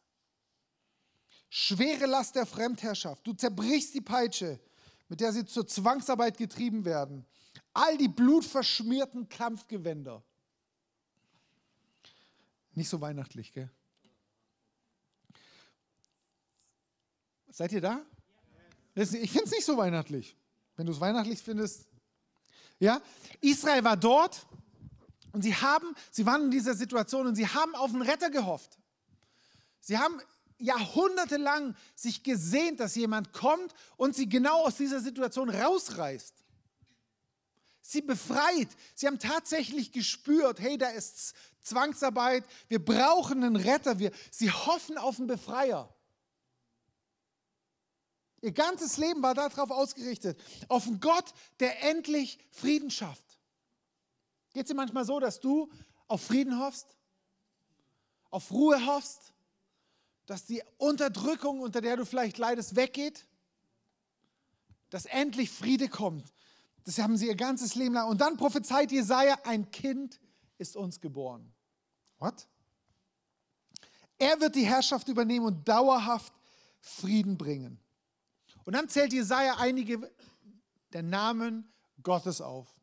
Schwere 1.50 2.06
Last 2.06 2.36
der 2.36 2.46
Fremdherrschaft. 2.46 3.26
Du 3.26 3.34
zerbrichst 3.34 3.94
die 3.94 4.02
Peitsche, 4.02 4.60
mit 5.08 5.20
der 5.20 5.32
sie 5.32 5.46
zur 5.46 5.68
Zwangsarbeit 5.68 6.38
getrieben 6.38 6.86
werden. 6.86 7.26
All 7.74 7.98
die 7.98 8.08
blutverschmierten 8.08 9.30
Kampfgewänder. 9.30 10.24
Nicht 12.74 12.90
so 12.90 13.00
weihnachtlich, 13.02 13.52
gell? 13.54 13.70
Seid 17.50 17.72
ihr 17.72 17.82
da? 17.82 18.04
Ich 18.96 19.32
finde 19.32 19.46
es 19.46 19.52
nicht 19.52 19.66
so 19.66 19.78
weihnachtlich. 19.78 20.36
Wenn 20.76 20.86
du 20.86 20.92
es 20.92 21.00
weihnachtlich 21.00 21.42
findest. 21.42 21.88
Ja, 22.80 23.02
Israel 23.42 23.84
war 23.84 23.98
dort 23.98 24.46
und 25.32 25.42
sie 25.42 25.56
haben, 25.56 25.96
sie 26.12 26.26
waren 26.26 26.44
in 26.44 26.52
dieser 26.52 26.74
Situation 26.76 27.28
und 27.28 27.36
sie 27.36 27.48
haben 27.48 27.76
auf 27.76 27.92
einen 27.92 28.02
Retter 28.02 28.30
gehofft. 28.30 28.78
Sie 29.80 29.98
haben 29.98 30.20
jahrhundertelang 30.58 31.76
sich 31.96 32.24
gesehnt, 32.24 32.80
dass 32.80 32.96
jemand 32.96 33.34
kommt 33.34 33.74
und 33.98 34.16
sie 34.16 34.30
genau 34.30 34.66
aus 34.66 34.78
dieser 34.78 35.00
Situation 35.00 35.50
rausreißt. 35.50 36.34
Sie 37.82 38.02
befreit. 38.02 38.70
Sie 38.96 39.08
haben 39.08 39.20
tatsächlich 39.20 39.92
gespürt, 39.92 40.60
hey, 40.60 40.78
da 40.78 40.90
ist 40.90 41.34
Zwangsarbeit, 41.62 42.46
wir 42.70 42.84
brauchen 42.84 43.44
einen 43.44 43.56
Retter. 43.56 44.00
Wir, 44.00 44.12
sie 44.32 44.52
hoffen 44.52 44.98
auf 44.98 45.18
einen 45.18 45.28
Befreier. 45.28 45.94
Ihr 48.44 48.52
ganzes 48.52 48.98
Leben 48.98 49.24
war 49.24 49.34
darauf 49.34 49.72
ausgerichtet, 49.72 50.38
auf 50.68 50.86
einen 50.86 51.00
Gott, 51.00 51.34
der 51.62 51.82
endlich 51.84 52.38
Frieden 52.52 52.92
schafft. 52.92 53.40
Geht 54.52 54.64
es 54.64 54.68
dir 54.68 54.76
manchmal 54.76 55.06
so, 55.06 55.22
dass 55.22 55.40
du 55.40 55.72
auf 56.10 56.22
Frieden 56.22 56.60
hoffst? 56.60 56.98
Auf 58.32 58.52
Ruhe 58.52 58.86
hoffst? 58.86 59.32
Dass 60.26 60.44
die 60.44 60.62
Unterdrückung, 60.78 61.62
unter 61.62 61.80
der 61.80 61.96
du 61.96 62.06
vielleicht 62.06 62.38
leidest, 62.38 62.76
weggeht? 62.76 63.26
Dass 64.90 65.06
endlich 65.06 65.50
Friede 65.50 65.88
kommt. 65.88 66.34
Das 66.84 66.98
haben 66.98 67.16
sie 67.16 67.28
ihr 67.28 67.36
ganzes 67.36 67.76
Leben 67.76 67.94
lang. 67.94 68.10
Und 68.10 68.20
dann 68.20 68.36
prophezeit 68.36 68.92
Jesaja: 68.92 69.38
Ein 69.46 69.72
Kind 69.72 70.20
ist 70.58 70.76
uns 70.76 71.00
geboren. 71.00 71.50
What? 72.20 72.46
Er 74.18 74.42
wird 74.42 74.56
die 74.56 74.66
Herrschaft 74.66 75.08
übernehmen 75.08 75.46
und 75.46 75.66
dauerhaft 75.66 76.34
Frieden 76.82 77.38
bringen. 77.38 77.80
Und 78.66 78.74
dann 78.74 78.90
zählt 78.90 79.14
Jesaja 79.14 79.56
einige 79.58 80.12
der 80.94 81.04
Namen 81.04 81.72
Gottes 82.02 82.42
auf. 82.42 82.74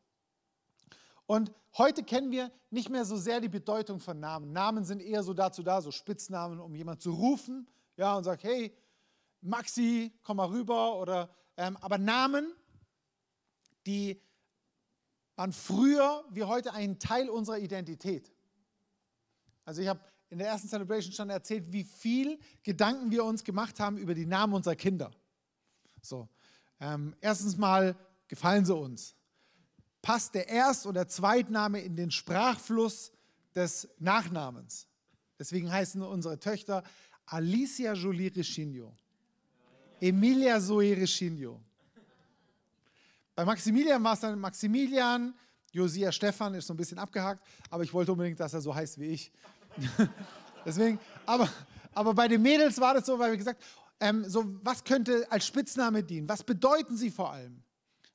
Und 1.25 1.51
heute 1.77 2.03
kennen 2.03 2.31
wir 2.31 2.51
nicht 2.69 2.89
mehr 2.89 3.05
so 3.05 3.15
sehr 3.17 3.39
die 3.39 3.49
Bedeutung 3.49 3.99
von 3.99 4.19
Namen. 4.19 4.51
Namen 4.51 4.83
sind 4.83 5.01
eher 5.01 5.23
so 5.23 5.33
dazu 5.33 5.63
da, 5.63 5.81
so 5.81 5.91
Spitznamen, 5.91 6.59
um 6.59 6.75
jemanden 6.75 7.01
zu 7.01 7.11
rufen, 7.11 7.67
ja, 7.97 8.15
und 8.15 8.23
sagt, 8.23 8.43
hey, 8.43 8.75
Maxi, 9.41 10.11
komm 10.23 10.37
mal 10.37 10.49
rüber. 10.49 10.99
Oder, 10.99 11.29
ähm, 11.57 11.77
aber 11.77 11.97
Namen, 11.97 12.53
die 13.85 14.21
waren 15.35 15.53
früher 15.53 16.23
wie 16.31 16.43
heute 16.43 16.73
ein 16.73 16.99
Teil 16.99 17.29
unserer 17.29 17.59
Identität. 17.59 18.31
Also 19.65 19.81
ich 19.81 19.87
habe 19.87 20.01
in 20.29 20.37
der 20.37 20.47
ersten 20.47 20.67
Celebration 20.67 21.13
schon 21.13 21.29
erzählt, 21.29 21.71
wie 21.71 21.83
viel 21.83 22.39
Gedanken 22.63 23.11
wir 23.11 23.23
uns 23.25 23.43
gemacht 23.43 23.79
haben 23.79 23.97
über 23.97 24.13
die 24.13 24.25
Namen 24.25 24.53
unserer 24.53 24.75
Kinder. 24.75 25.11
So, 26.01 26.27
ähm, 26.79 27.15
erstens 27.21 27.57
mal 27.57 27.95
gefallen 28.27 28.65
sie 28.65 28.75
uns. 28.75 29.15
Passt 30.01 30.33
der 30.33 30.47
Erst- 30.47 30.87
oder 30.87 31.07
Zweitname 31.07 31.79
in 31.81 31.95
den 31.95 32.09
Sprachfluss 32.09 33.11
des 33.53 33.87
Nachnamens? 33.99 34.87
Deswegen 35.37 35.71
heißen 35.71 36.01
unsere 36.01 36.39
Töchter 36.39 36.83
Alicia 37.25 37.93
Jolie 37.93 38.27
Rechinho, 38.35 38.93
Emilia 39.99 40.59
Zoe 40.59 40.95
Rechinho. 40.95 41.61
Bei 43.35 43.45
Maximilian 43.45 44.03
war 44.03 44.13
es 44.13 44.19
dann 44.19 44.39
Maximilian, 44.39 45.33
Josia 45.71 46.11
Stefan 46.11 46.53
ist 46.55 46.67
so 46.67 46.73
ein 46.73 46.77
bisschen 46.77 46.99
abgehakt, 46.99 47.41
aber 47.69 47.83
ich 47.83 47.93
wollte 47.93 48.11
unbedingt, 48.11 48.39
dass 48.39 48.53
er 48.53 48.61
so 48.61 48.75
heißt 48.75 48.99
wie 48.99 49.07
ich. 49.07 49.31
Deswegen, 50.65 50.99
aber, 51.25 51.49
aber 51.93 52.13
bei 52.13 52.27
den 52.27 52.41
Mädels 52.41 52.79
war 52.79 52.93
das 52.93 53.05
so, 53.05 53.17
weil 53.17 53.31
wir 53.31 53.37
gesagt 53.37 53.61
ähm, 54.01 54.27
so 54.27 54.43
was 54.63 54.83
könnte 54.83 55.31
als 55.31 55.47
Spitzname 55.47 56.03
dienen? 56.03 56.27
Was 56.27 56.43
bedeuten 56.43 56.97
sie 56.97 57.11
vor 57.11 57.31
allem? 57.31 57.63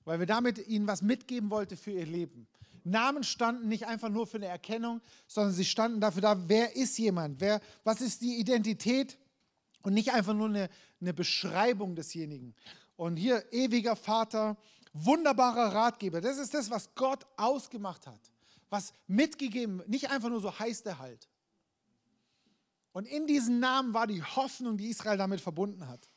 Weil 0.05 0.19
wir 0.19 0.27
damit 0.27 0.67
ihnen 0.69 0.87
was 0.87 1.01
mitgeben 1.01 1.51
wollten 1.51 1.77
für 1.77 1.93
ihr 1.93 2.07
Leben. 2.07 2.47
Namen 2.85 3.25
standen 3.25 3.69
nicht 3.69 3.87
einfach 3.87 4.09
nur 4.09 4.27
für 4.27 4.37
eine 4.37 4.47
Erkennung, 4.47 5.01
sondern 5.27 5.53
sie 5.53 5.65
standen 5.65 6.01
dafür 6.01 6.23
da, 6.23 6.49
wer 6.49 6.77
ist 6.77 6.99
jemand, 6.99 7.41
wer, 7.41 7.61
was 7.83 8.01
ist 8.01 8.21
die 8.21 8.39
Identität 8.39 9.19
und 9.83 9.95
nicht 9.95 10.13
einfach 10.13 10.35
nur 10.35 10.49
eine, 10.49 10.69
eine 11.01 11.13
Beschreibung 11.13 11.97
desjenigen. 11.97 12.55
Und 12.97 13.17
hier 13.17 13.45
ewiger 13.53 13.97
Vater, 13.97 14.57
wunderbarer 14.93 15.75
Ratgeber, 15.75 16.21
das 16.21 16.39
ist 16.39 16.55
das, 16.55 16.71
was 16.71 16.95
Gott 16.95 17.27
ausgemacht 17.37 18.07
hat, 18.07 18.21
was 18.71 18.93
mitgegeben, 19.09 19.83
nicht 19.87 20.11
einfach 20.11 20.29
nur 20.29 20.41
so 20.41 20.57
heißt 20.57 20.87
er 20.87 20.99
halt. 20.99 21.29
Und 22.97 23.05
in 23.05 23.27
diesen 23.27 23.61
Namen 23.61 23.93
war 23.93 24.07
die 24.07 24.23
Hoffnung, 24.23 24.79
die 24.79 24.89
Israel 24.89 25.19
damit 25.19 25.43
verbunden 25.43 25.87
hat. 25.87 26.09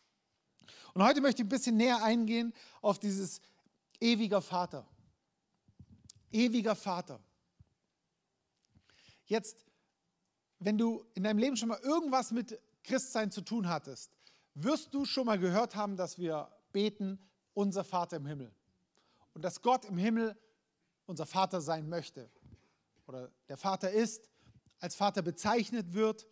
Und 0.93 1.03
heute 1.03 1.19
möchte 1.19 1.41
ich 1.41 1.45
ein 1.45 1.49
bisschen 1.49 1.75
näher 1.75 2.01
eingehen 2.01 2.53
auf 2.81 2.99
dieses 2.99 3.41
ewiger 3.99 4.41
Vater. 4.41 4.87
Ewiger 6.31 6.77
Vater. 6.77 7.19
Jetzt, 9.25 9.65
wenn 10.59 10.77
du 10.77 11.05
in 11.15 11.23
deinem 11.23 11.39
Leben 11.39 11.57
schon 11.57 11.67
mal 11.67 11.81
irgendwas 11.81 12.31
mit 12.31 12.57
Christsein 12.85 13.29
zu 13.29 13.41
tun 13.41 13.67
hattest, 13.67 14.13
wirst 14.53 14.93
du 14.93 15.03
schon 15.03 15.25
mal 15.25 15.37
gehört 15.37 15.75
haben, 15.75 15.97
dass 15.97 16.17
wir 16.17 16.49
beten, 16.71 17.19
unser 17.53 17.83
Vater 17.83 18.15
im 18.15 18.25
Himmel. 18.25 18.55
Und 19.33 19.41
dass 19.41 19.61
Gott 19.61 19.83
im 19.83 19.97
Himmel 19.97 20.39
unser 21.07 21.25
Vater 21.25 21.59
sein 21.59 21.89
möchte. 21.89 22.31
Oder 23.05 23.29
der 23.49 23.57
Vater 23.57 23.91
ist, 23.91 24.29
als 24.79 24.95
Vater 24.95 25.21
bezeichnet 25.21 25.93
wird 25.93 26.25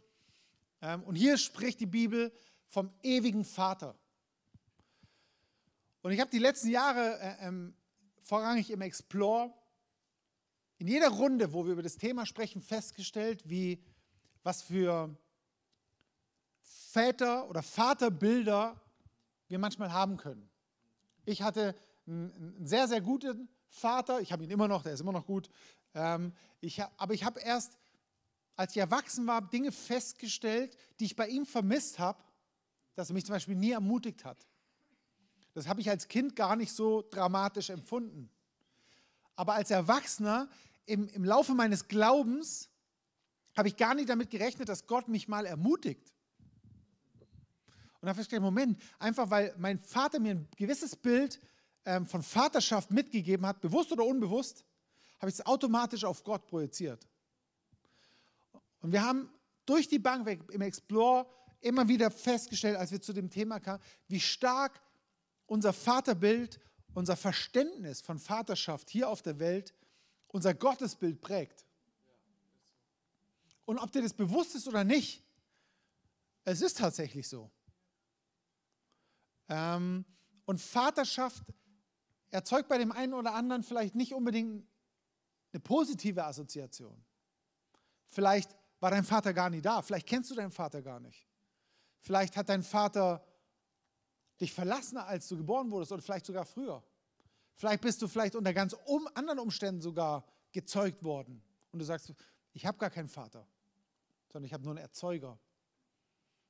und 1.05 1.15
hier 1.15 1.37
spricht 1.37 1.79
die 1.79 1.85
Bibel 1.85 2.31
vom 2.67 2.91
ewigen 3.01 3.43
Vater. 3.43 3.95
Und 6.01 6.11
ich 6.11 6.19
habe 6.19 6.29
die 6.29 6.39
letzten 6.39 6.69
Jahre 6.69 7.19
äh, 7.19 7.47
ähm, 7.47 7.75
vorrangig 8.21 8.71
im 8.71 8.81
Explore 8.81 9.53
in 10.77 10.87
jeder 10.87 11.09
Runde, 11.09 11.53
wo 11.53 11.65
wir 11.65 11.73
über 11.73 11.81
das 11.81 11.97
Thema 11.97 12.25
sprechen, 12.25 12.61
festgestellt, 12.61 13.41
wie 13.49 13.83
was 14.43 14.61
für 14.61 15.15
Väter 16.61 17.49
oder 17.49 17.63
Vaterbilder 17.63 18.79
wir 19.47 19.59
manchmal 19.59 19.91
haben 19.91 20.17
können. 20.17 20.49
Ich 21.25 21.41
hatte 21.41 21.75
einen, 22.05 22.31
einen 22.31 22.67
sehr, 22.67 22.87
sehr 22.87 23.01
guten 23.01 23.49
Vater. 23.67 24.21
Ich 24.21 24.31
habe 24.31 24.43
ihn 24.43 24.51
immer 24.51 24.67
noch, 24.67 24.83
der 24.83 24.93
ist 24.93 25.01
immer 25.01 25.11
noch 25.11 25.25
gut. 25.25 25.49
Ähm, 25.93 26.33
ich, 26.61 26.81
aber 26.97 27.13
ich 27.13 27.23
habe 27.23 27.39
erst 27.39 27.77
als 28.57 28.75
ich 28.75 28.79
erwachsen 28.79 29.25
war, 29.27 29.41
Dinge 29.41 29.71
festgestellt, 29.71 30.75
die 30.99 31.05
ich 31.05 31.15
bei 31.15 31.29
ihm 31.29 31.45
vermisst 31.45 31.99
habe, 31.99 32.21
dass 32.95 33.09
er 33.09 33.13
mich 33.13 33.25
zum 33.25 33.33
Beispiel 33.33 33.55
nie 33.55 33.71
ermutigt 33.71 34.25
hat. 34.25 34.45
Das 35.53 35.67
habe 35.67 35.79
ich 35.79 35.89
als 35.89 36.07
Kind 36.07 36.35
gar 36.35 36.55
nicht 36.55 36.73
so 36.73 37.07
dramatisch 37.09 37.69
empfunden. 37.69 38.29
Aber 39.35 39.53
als 39.53 39.69
Erwachsener 39.69 40.49
im, 40.85 41.07
im 41.09 41.23
Laufe 41.23 41.53
meines 41.53 41.87
Glaubens 41.87 42.69
habe 43.55 43.67
ich 43.67 43.77
gar 43.77 43.93
nicht 43.93 44.09
damit 44.09 44.31
gerechnet, 44.31 44.69
dass 44.69 44.87
Gott 44.87 45.07
mich 45.07 45.27
mal 45.27 45.45
ermutigt. 45.45 46.13
Und 47.99 48.03
da 48.03 48.09
habe 48.09 48.21
ich 48.21 48.29
gedacht, 48.29 48.43
Moment, 48.43 48.81
einfach 48.97 49.29
weil 49.29 49.53
mein 49.57 49.79
Vater 49.79 50.19
mir 50.19 50.35
ein 50.35 50.47
gewisses 50.55 50.95
Bild 50.95 51.39
ähm, 51.85 52.07
von 52.07 52.23
Vaterschaft 52.23 52.89
mitgegeben 52.89 53.45
hat, 53.45 53.61
bewusst 53.61 53.91
oder 53.91 54.05
unbewusst, 54.05 54.63
habe 55.19 55.29
ich 55.29 55.35
es 55.35 55.45
automatisch 55.45 56.03
auf 56.03 56.23
Gott 56.23 56.47
projiziert. 56.47 57.07
Und 58.81 58.91
wir 58.91 59.03
haben 59.03 59.29
durch 59.65 59.87
die 59.87 59.99
Bank 59.99 60.25
weg 60.25 60.41
im 60.51 60.61
Explore 60.61 61.27
immer 61.61 61.87
wieder 61.87 62.11
festgestellt, 62.11 62.77
als 62.77 62.91
wir 62.91 63.01
zu 63.01 63.13
dem 63.13 63.29
Thema 63.29 63.59
kamen, 63.59 63.81
wie 64.07 64.19
stark 64.19 64.81
unser 65.45 65.73
Vaterbild, 65.73 66.59
unser 66.93 67.15
Verständnis 67.15 68.01
von 68.01 68.19
Vaterschaft 68.19 68.89
hier 68.89 69.09
auf 69.09 69.21
der 69.21 69.39
Welt, 69.39 69.73
unser 70.27 70.53
Gottesbild 70.53 71.21
prägt. 71.21 71.65
Und 73.65 73.79
ob 73.79 73.91
dir 73.91 74.01
das 74.01 74.13
bewusst 74.13 74.55
ist 74.55 74.67
oder 74.67 74.83
nicht, 74.83 75.23
es 76.45 76.61
ist 76.61 76.77
tatsächlich 76.77 77.27
so. 77.27 77.51
Ähm, 79.49 80.05
und 80.45 80.61
Vaterschaft 80.61 81.43
erzeugt 82.29 82.69
bei 82.69 82.77
dem 82.77 82.91
einen 82.91 83.13
oder 83.13 83.33
anderen 83.33 83.63
vielleicht 83.63 83.95
nicht 83.95 84.13
unbedingt 84.13 84.65
eine 85.51 85.59
positive 85.59 86.23
Assoziation. 86.23 87.03
Vielleicht 88.09 88.56
war 88.79 88.91
dein 88.91 89.03
Vater 89.03 89.33
gar 89.33 89.49
nie 89.49 89.61
da. 89.61 89.81
Vielleicht 89.81 90.07
kennst 90.07 90.31
du 90.31 90.35
deinen 90.35 90.51
Vater 90.51 90.81
gar 90.81 90.99
nicht. 90.99 91.27
Vielleicht 91.99 92.37
hat 92.37 92.49
dein 92.49 92.63
Vater 92.63 93.25
dich 94.39 94.53
verlassen, 94.53 94.97
als 94.97 95.27
du 95.27 95.37
geboren 95.37 95.71
wurdest 95.71 95.91
oder 95.91 96.01
vielleicht 96.01 96.25
sogar 96.25 96.45
früher. 96.45 96.83
Vielleicht 97.55 97.81
bist 97.81 98.01
du 98.01 98.07
vielleicht 98.07 98.35
unter 98.35 98.53
ganz 98.53 98.73
um, 98.85 99.07
anderen 99.15 99.39
Umständen 99.39 99.81
sogar 99.81 100.23
gezeugt 100.51 101.03
worden 101.03 101.41
und 101.71 101.79
du 101.79 101.85
sagst, 101.85 102.13
ich 102.53 102.65
habe 102.65 102.77
gar 102.77 102.91
keinen 102.91 103.09
Vater, 103.09 103.47
sondern 104.31 104.45
ich 104.45 104.53
habe 104.53 104.63
nur 104.63 104.73
einen 104.73 104.83
Erzeuger. 104.83 105.39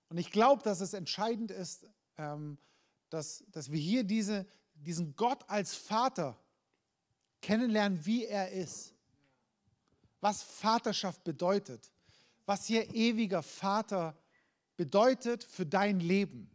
Und 0.10 0.17
ich 0.17 0.31
glaube, 0.31 0.63
dass 0.63 0.81
es 0.81 0.93
entscheidend 0.93 1.51
ist, 1.51 1.88
ähm, 2.17 2.57
dass, 3.10 3.46
dass 3.51 3.72
wir 3.72 3.79
hier 3.79 4.03
diese, 4.03 4.46
diesen 4.74 5.15
Gott 5.15 5.50
als 5.50 5.75
Vater 5.75 6.38
kennenlernen, 7.41 8.05
wie 8.05 8.25
er 8.25 8.51
ist. 8.51 8.93
Was 10.19 10.43
Vaterschaft 10.43 11.24
bedeutet 11.24 11.91
was 12.48 12.66
hier 12.66 12.96
ewiger 12.96 13.44
Vater 13.44 14.18
bedeutet 14.77 15.44
für 15.44 15.66
dein 15.66 16.00
Leben. 16.00 16.50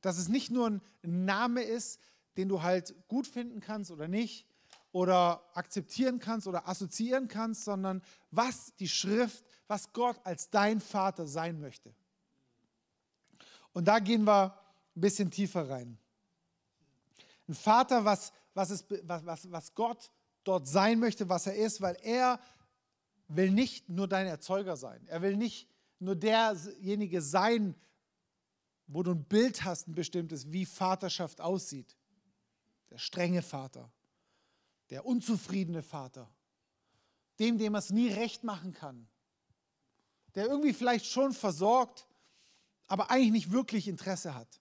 Dass 0.00 0.16
es 0.16 0.28
nicht 0.28 0.50
nur 0.50 0.70
ein 0.70 0.80
Name 1.02 1.62
ist, 1.62 2.00
den 2.38 2.48
du 2.48 2.62
halt 2.62 2.94
gut 3.08 3.26
finden 3.26 3.60
kannst 3.60 3.90
oder 3.90 4.08
nicht, 4.08 4.46
oder 4.92 5.44
akzeptieren 5.52 6.20
kannst 6.20 6.46
oder 6.46 6.66
assoziieren 6.66 7.28
kannst, 7.28 7.64
sondern 7.64 8.02
was 8.30 8.74
die 8.76 8.88
Schrift, 8.88 9.44
was 9.66 9.92
Gott 9.92 10.18
als 10.24 10.48
dein 10.48 10.80
Vater 10.80 11.26
sein 11.26 11.60
möchte. 11.60 11.94
Und 13.74 13.86
da 13.88 13.98
gehen 13.98 14.24
wir 14.24 14.58
ein 14.94 15.00
bisschen 15.00 15.30
tiefer 15.30 15.68
rein. 15.68 15.98
Ein 17.46 17.54
Vater, 17.54 18.06
was, 18.06 18.32
was, 18.54 18.70
ist, 18.70 18.86
was, 19.02 19.50
was 19.50 19.74
Gott 19.74 20.10
dort 20.44 20.66
sein 20.66 20.98
möchte, 20.98 21.28
was 21.28 21.46
er 21.46 21.56
ist, 21.56 21.82
weil 21.82 21.98
er 22.02 22.40
will 23.28 23.50
nicht 23.50 23.88
nur 23.88 24.08
dein 24.08 24.26
Erzeuger 24.26 24.76
sein. 24.76 25.06
Er 25.06 25.22
will 25.22 25.36
nicht 25.36 25.68
nur 25.98 26.14
derjenige 26.14 27.22
sein, 27.22 27.74
wo 28.86 29.02
du 29.02 29.12
ein 29.12 29.24
Bild 29.24 29.64
hast, 29.64 29.88
ein 29.88 29.94
bestimmtes, 29.94 30.52
wie 30.52 30.64
Vaterschaft 30.64 31.40
aussieht. 31.40 31.96
Der 32.90 32.98
strenge 32.98 33.42
Vater, 33.42 33.90
der 34.90 35.04
unzufriedene 35.04 35.82
Vater, 35.82 36.30
dem, 37.38 37.58
dem 37.58 37.74
er 37.74 37.80
es 37.80 37.90
nie 37.90 38.08
recht 38.08 38.44
machen 38.44 38.72
kann, 38.72 39.08
der 40.34 40.46
irgendwie 40.46 40.72
vielleicht 40.72 41.06
schon 41.06 41.32
versorgt, 41.32 42.06
aber 42.86 43.10
eigentlich 43.10 43.32
nicht 43.32 43.52
wirklich 43.52 43.88
Interesse 43.88 44.34
hat, 44.34 44.60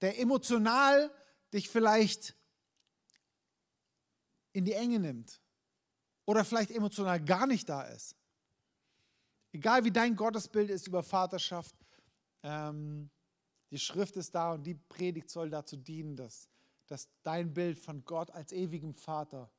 der 0.00 0.20
emotional 0.20 1.10
dich 1.52 1.68
vielleicht 1.68 2.36
in 4.52 4.64
die 4.64 4.74
Enge 4.74 5.00
nimmt 5.00 5.40
oder 6.26 6.44
vielleicht 6.44 6.70
emotional 6.70 7.24
gar 7.24 7.46
nicht 7.46 7.68
da 7.68 7.82
ist. 7.82 8.14
egal 9.52 9.84
wie 9.84 9.90
dein 9.90 10.16
Gottesbild 10.16 10.68
ist 10.68 10.86
über 10.86 11.02
Vaterschaft, 11.02 11.74
ähm, 12.42 13.08
die 13.70 13.78
Schrift 13.78 14.16
ist 14.16 14.34
da 14.34 14.52
und 14.52 14.64
die 14.64 14.74
Predigt 14.74 15.30
soll 15.30 15.48
dazu 15.48 15.76
dienen, 15.76 16.14
dass, 16.14 16.48
dass 16.86 17.08
dein 17.22 17.54
Bild 17.54 17.78
von 17.78 18.04
Gott 18.04 18.30
als 18.30 18.52
ewigem 18.52 18.94
Vater 18.94 19.50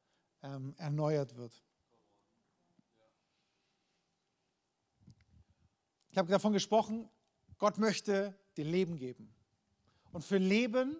ähm, 0.43 0.75
erneuert 0.77 1.35
wird. 1.35 1.63
Ich 6.11 6.17
habe 6.17 6.29
davon 6.29 6.53
gesprochen, 6.53 7.09
Gott 7.57 7.77
möchte 7.77 8.37
dir 8.55 8.65
Leben 8.65 8.97
geben. 8.97 9.33
Und 10.11 10.23
für 10.23 10.37
Leben 10.37 10.97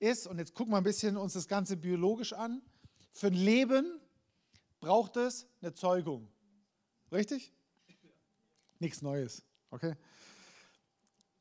ist, 0.00 0.26
und 0.26 0.38
jetzt 0.38 0.54
gucken 0.54 0.72
wir 0.72 0.78
ein 0.78 0.84
bisschen 0.84 1.16
uns 1.16 1.34
das 1.34 1.48
Ganze 1.48 1.76
biologisch 1.76 2.32
an, 2.32 2.62
für 3.12 3.28
Leben 3.28 4.00
braucht 4.80 5.16
es 5.16 5.46
eine 5.60 5.72
Zeugung. 5.74 6.28
Richtig? 7.12 7.52
Nichts 8.78 9.02
Neues. 9.02 9.42
Okay? 9.70 9.94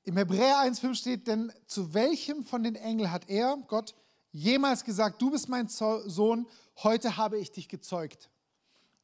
Im 0.03 0.17
Hebräer 0.17 0.57
1,5 0.57 0.95
steht, 0.95 1.27
denn 1.27 1.51
zu 1.65 1.93
welchem 1.93 2.43
von 2.43 2.63
den 2.63 2.75
Engeln 2.75 3.11
hat 3.11 3.29
er, 3.29 3.57
Gott, 3.67 3.95
jemals 4.31 4.83
gesagt, 4.83 5.21
du 5.21 5.31
bist 5.31 5.49
mein 5.49 5.67
Sohn, 5.67 6.47
heute 6.77 7.17
habe 7.17 7.37
ich 7.37 7.51
dich 7.51 7.69
gezeugt. 7.69 8.29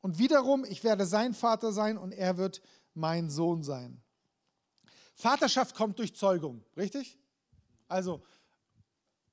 Und 0.01 0.19
wiederum, 0.19 0.65
ich 0.65 0.83
werde 0.83 1.05
sein 1.05 1.33
Vater 1.33 1.71
sein 1.71 1.97
und 1.97 2.11
er 2.11 2.37
wird 2.37 2.61
mein 2.93 3.29
Sohn 3.29 3.63
sein. 3.63 4.01
Vaterschaft 5.15 5.75
kommt 5.75 5.97
durch 5.99 6.15
Zeugung, 6.15 6.63
richtig? 6.75 7.17
Also, 7.87 8.21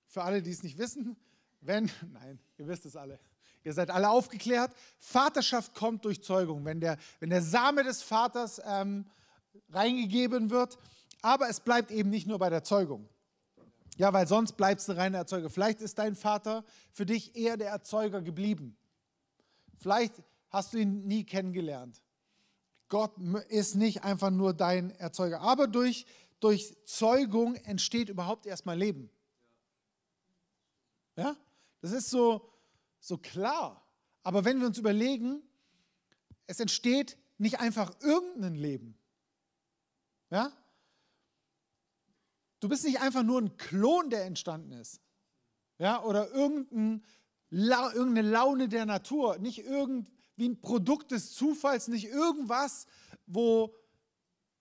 für 0.07 0.23
alle, 0.23 0.43
die 0.43 0.51
es 0.51 0.63
nicht 0.63 0.79
wissen, 0.79 1.17
wenn, 1.61 1.91
nein, 2.13 2.39
ihr 2.59 2.67
wisst 2.69 2.87
es 2.87 2.97
alle, 2.97 3.19
ihr 3.65 3.73
seid 3.73 3.91
alle 3.91 4.11
aufgeklärt, 4.11 4.73
Vaterschaft 4.99 5.75
kommt 5.75 6.05
durch 6.05 6.23
Zeugung, 6.23 6.65
wenn 6.65 6.81
der, 6.81 6.97
wenn 7.21 7.31
der 7.31 7.43
Same 7.43 7.85
des 7.85 8.03
Vaters 8.03 8.61
ähm, 8.65 9.07
reingegeben 9.71 10.51
wird, 10.51 10.79
aber 11.21 11.49
es 11.49 11.61
bleibt 11.61 11.91
eben 11.91 12.11
nicht 12.11 12.27
nur 12.27 12.39
bei 12.39 12.51
der 12.51 12.65
Zeugung. 12.65 13.09
Ja, 13.97 14.13
weil 14.13 14.27
sonst 14.27 14.53
bleibst 14.53 14.89
du 14.89 14.97
reiner 14.97 15.19
Erzeuger. 15.19 15.51
Vielleicht 15.51 15.81
ist 15.81 15.99
dein 15.99 16.17
Vater 16.17 16.65
für 16.91 17.07
dich 17.07 17.37
eher 17.37 17.57
der 17.57 17.69
Erzeuger 17.69 18.23
geblieben. 18.23 18.77
Vielleicht 19.79 20.15
hast 20.51 20.73
du 20.73 20.79
ihn 20.79 21.07
nie 21.07 21.25
kennengelernt. 21.25 22.03
Gott 22.89 23.13
ist 23.49 23.75
nicht 23.75 24.05
einfach 24.05 24.31
nur 24.31 24.55
dein 24.55 24.91
Erzeuger. 24.91 25.41
Aber 25.41 25.67
durch, 25.67 26.07
durch 26.41 26.77
Zeugung 26.85 27.55
entsteht 27.57 28.09
überhaupt 28.09 28.47
erstmal 28.47 28.79
Leben. 28.79 29.11
Ja? 31.17 31.37
Das 31.81 31.93
ist 31.93 32.11
so, 32.11 32.52
so 33.03 33.19
klar. 33.19 33.85
Aber 34.23 34.45
wenn 34.45 34.61
wir 34.61 34.67
uns 34.67 34.79
überlegen, 34.79 35.43
es 36.47 36.61
entsteht 36.61 37.19
nicht 37.37 37.61
einfach 37.61 37.93
irgendein 38.01 38.55
Leben. 38.55 38.97
Ja? 40.31 40.53
Du 42.61 42.69
bist 42.69 42.85
nicht 42.85 43.01
einfach 43.01 43.25
nur 43.25 43.41
ein 43.41 43.57
Klon, 43.57 44.09
der 44.09 44.25
entstanden 44.25 44.73
ist. 44.73 45.01
Ja? 45.79 46.03
Oder 46.05 46.31
irgendein, 46.31 47.05
irgendeine 47.51 48.23
Laune 48.23 48.69
der 48.69 48.87
Natur. 48.87 49.39
Nicht 49.39 49.59
irgendwie 49.59 50.49
ein 50.49 50.61
Produkt 50.61 51.11
des 51.11 51.35
Zufalls, 51.35 51.89
nicht 51.89 52.07
irgendwas, 52.07 52.87
wo 53.27 53.75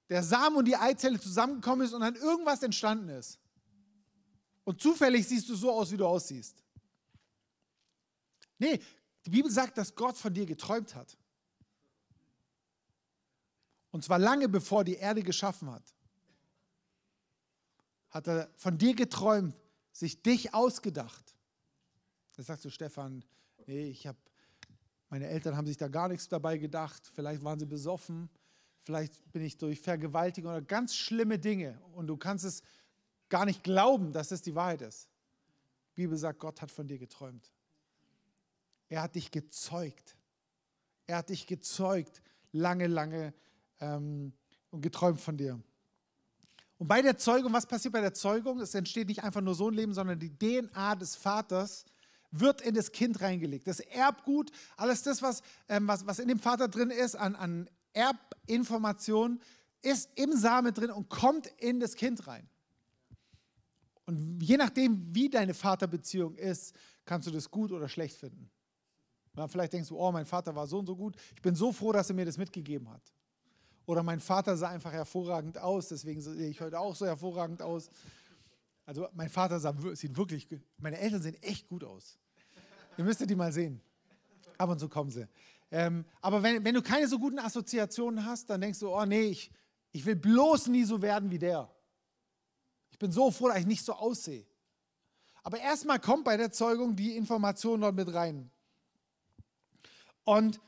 der 0.09 0.23
Samen 0.23 0.57
und 0.57 0.65
die 0.65 0.75
Eizelle 0.75 1.19
zusammengekommen 1.19 1.85
ist 1.85 1.93
und 1.93 2.01
dann 2.01 2.15
irgendwas 2.15 2.63
entstanden 2.63 3.09
ist. 3.09 3.39
Und 4.63 4.81
zufällig 4.81 5.27
siehst 5.27 5.47
du 5.47 5.55
so 5.55 5.71
aus, 5.71 5.91
wie 5.91 5.97
du 5.97 6.07
aussiehst. 6.07 6.60
Nee, 8.61 8.79
die 9.25 9.31
Bibel 9.31 9.49
sagt, 9.49 9.75
dass 9.79 9.95
Gott 9.95 10.15
von 10.15 10.31
dir 10.31 10.45
geträumt 10.45 10.93
hat. 10.93 11.17
Und 13.89 14.03
zwar 14.03 14.19
lange 14.19 14.47
bevor 14.47 14.83
die 14.83 14.97
Erde 14.97 15.23
geschaffen 15.23 15.71
hat. 15.71 15.95
Hat 18.11 18.27
er 18.27 18.51
von 18.57 18.77
dir 18.77 18.93
geträumt, 18.93 19.55
sich 19.91 20.21
dich 20.21 20.53
ausgedacht. 20.53 21.35
Da 22.35 22.43
sagst 22.43 22.63
du, 22.63 22.69
Stefan, 22.69 23.25
nee, 23.65 23.87
ich 23.87 24.05
habe, 24.05 24.19
meine 25.09 25.27
Eltern 25.27 25.57
haben 25.57 25.65
sich 25.65 25.77
da 25.77 25.87
gar 25.87 26.07
nichts 26.07 26.29
dabei 26.29 26.59
gedacht. 26.59 27.09
Vielleicht 27.15 27.43
waren 27.43 27.57
sie 27.57 27.65
besoffen. 27.65 28.29
Vielleicht 28.83 29.31
bin 29.31 29.41
ich 29.41 29.57
durch 29.57 29.81
Vergewaltigung 29.81 30.51
oder 30.51 30.61
ganz 30.61 30.93
schlimme 30.95 31.39
Dinge. 31.39 31.81
Und 31.93 32.05
du 32.05 32.15
kannst 32.15 32.45
es 32.45 32.61
gar 33.27 33.45
nicht 33.45 33.63
glauben, 33.63 34.13
dass 34.13 34.29
es 34.29 34.43
die 34.43 34.53
Wahrheit 34.53 34.83
ist. 34.83 35.09
Die 35.95 36.03
Bibel 36.03 36.15
sagt, 36.15 36.37
Gott 36.37 36.61
hat 36.61 36.69
von 36.69 36.87
dir 36.87 36.99
geträumt. 36.99 37.51
Er 38.91 39.03
hat 39.03 39.15
dich 39.15 39.31
gezeugt. 39.31 40.17
Er 41.07 41.17
hat 41.17 41.29
dich 41.29 41.47
gezeugt, 41.47 42.21
lange, 42.51 42.87
lange 42.87 43.33
ähm, 43.79 44.33
und 44.69 44.81
geträumt 44.81 45.21
von 45.21 45.37
dir. 45.37 45.61
Und 46.77 46.87
bei 46.87 47.01
der 47.01 47.17
Zeugung, 47.17 47.53
was 47.53 47.65
passiert 47.65 47.93
bei 47.93 48.01
der 48.01 48.13
Zeugung? 48.13 48.59
Es 48.59 48.75
entsteht 48.75 49.07
nicht 49.07 49.23
einfach 49.23 49.39
nur 49.39 49.55
so 49.55 49.69
ein 49.69 49.75
Leben, 49.75 49.93
sondern 49.93 50.19
die 50.19 50.37
DNA 50.37 50.95
des 50.95 51.15
Vaters 51.15 51.85
wird 52.31 52.59
in 52.59 52.75
das 52.75 52.91
Kind 52.91 53.21
reingelegt. 53.21 53.65
Das 53.65 53.79
Erbgut, 53.79 54.51
alles 54.75 55.03
das, 55.03 55.21
was, 55.21 55.41
ähm, 55.69 55.87
was, 55.87 56.05
was 56.05 56.19
in 56.19 56.27
dem 56.27 56.39
Vater 56.39 56.67
drin 56.67 56.89
ist, 56.89 57.15
an, 57.15 57.37
an 57.37 57.69
Erbinformationen, 57.93 59.41
ist 59.81 60.09
im 60.15 60.33
Samen 60.33 60.73
drin 60.73 60.91
und 60.91 61.07
kommt 61.07 61.47
in 61.59 61.79
das 61.79 61.95
Kind 61.95 62.27
rein. 62.27 62.49
Und 64.05 64.41
je 64.41 64.57
nachdem, 64.57 65.15
wie 65.15 65.29
deine 65.29 65.53
Vaterbeziehung 65.53 66.35
ist, 66.35 66.75
kannst 67.05 67.25
du 67.25 67.31
das 67.31 67.49
gut 67.49 67.71
oder 67.71 67.87
schlecht 67.87 68.17
finden. 68.17 68.51
Ja, 69.35 69.47
vielleicht 69.47 69.73
denkst 69.73 69.89
du, 69.89 69.97
oh, 69.97 70.11
mein 70.11 70.25
Vater 70.25 70.55
war 70.55 70.67
so 70.67 70.79
und 70.79 70.85
so 70.85 70.95
gut. 70.95 71.15
Ich 71.35 71.41
bin 71.41 71.55
so 71.55 71.71
froh, 71.71 71.91
dass 71.91 72.09
er 72.09 72.15
mir 72.15 72.25
das 72.25 72.37
mitgegeben 72.37 72.89
hat. 72.89 73.01
Oder 73.85 74.03
mein 74.03 74.19
Vater 74.19 74.55
sah 74.57 74.69
einfach 74.69 74.91
hervorragend 74.91 75.57
aus, 75.57 75.87
deswegen 75.87 76.21
sehe 76.21 76.49
ich 76.49 76.61
heute 76.61 76.79
auch 76.79 76.95
so 76.95 77.05
hervorragend 77.05 77.61
aus. 77.61 77.89
Also 78.85 79.07
mein 79.13 79.29
Vater 79.29 79.59
sah, 79.59 79.73
sieht 79.93 80.15
wirklich, 80.15 80.47
meine 80.77 80.97
Eltern 80.97 81.21
sehen 81.21 81.35
echt 81.41 81.67
gut 81.67 81.83
aus. 81.83 82.17
Ihr 82.97 83.03
müsstet 83.03 83.29
die 83.29 83.35
mal 83.35 83.51
sehen. 83.51 83.81
Ab 84.57 84.69
und 84.69 84.79
zu 84.79 84.89
kommen 84.89 85.09
sie. 85.09 85.27
Ähm, 85.71 86.05
aber 86.21 86.43
wenn, 86.43 86.63
wenn 86.63 86.75
du 86.75 86.81
keine 86.81 87.07
so 87.07 87.17
guten 87.17 87.39
Assoziationen 87.39 88.25
hast, 88.25 88.49
dann 88.49 88.61
denkst 88.61 88.79
du, 88.79 88.89
oh 88.89 89.05
nee, 89.05 89.23
ich, 89.23 89.51
ich 89.91 90.05
will 90.05 90.15
bloß 90.15 90.67
nie 90.67 90.83
so 90.83 91.01
werden 91.01 91.31
wie 91.31 91.39
der 91.39 91.69
bin 93.01 93.11
so 93.11 93.31
froh, 93.31 93.49
dass 93.49 93.59
ich 93.59 93.65
nicht 93.65 93.83
so 93.83 93.93
aussehe. 93.93 94.45
Aber 95.43 95.59
erstmal 95.59 95.99
kommt 95.99 96.23
bei 96.23 96.37
der 96.37 96.51
Zeugung 96.51 96.95
die 96.95 97.17
Information 97.17 97.81
dort 97.81 97.95
mit 97.95 98.13
rein. 98.13 98.49
Und, 100.23 100.61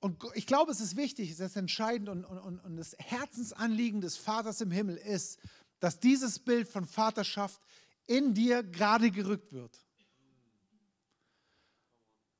und 0.00 0.22
ich 0.34 0.46
glaube, 0.46 0.72
es 0.72 0.80
ist 0.80 0.96
wichtig, 0.96 1.30
es 1.30 1.40
ist 1.40 1.56
entscheidend 1.56 2.08
und, 2.08 2.24
und, 2.24 2.58
und 2.58 2.76
das 2.76 2.96
Herzensanliegen 2.98 4.00
des 4.00 4.16
Vaters 4.16 4.60
im 4.60 4.70
Himmel 4.70 4.96
ist, 4.96 5.38
dass 5.80 6.00
dieses 6.00 6.38
Bild 6.38 6.68
von 6.68 6.86
Vaterschaft 6.86 7.60
in 8.06 8.34
dir 8.34 8.62
gerade 8.62 9.10
gerückt 9.10 9.52
wird. 9.52 9.78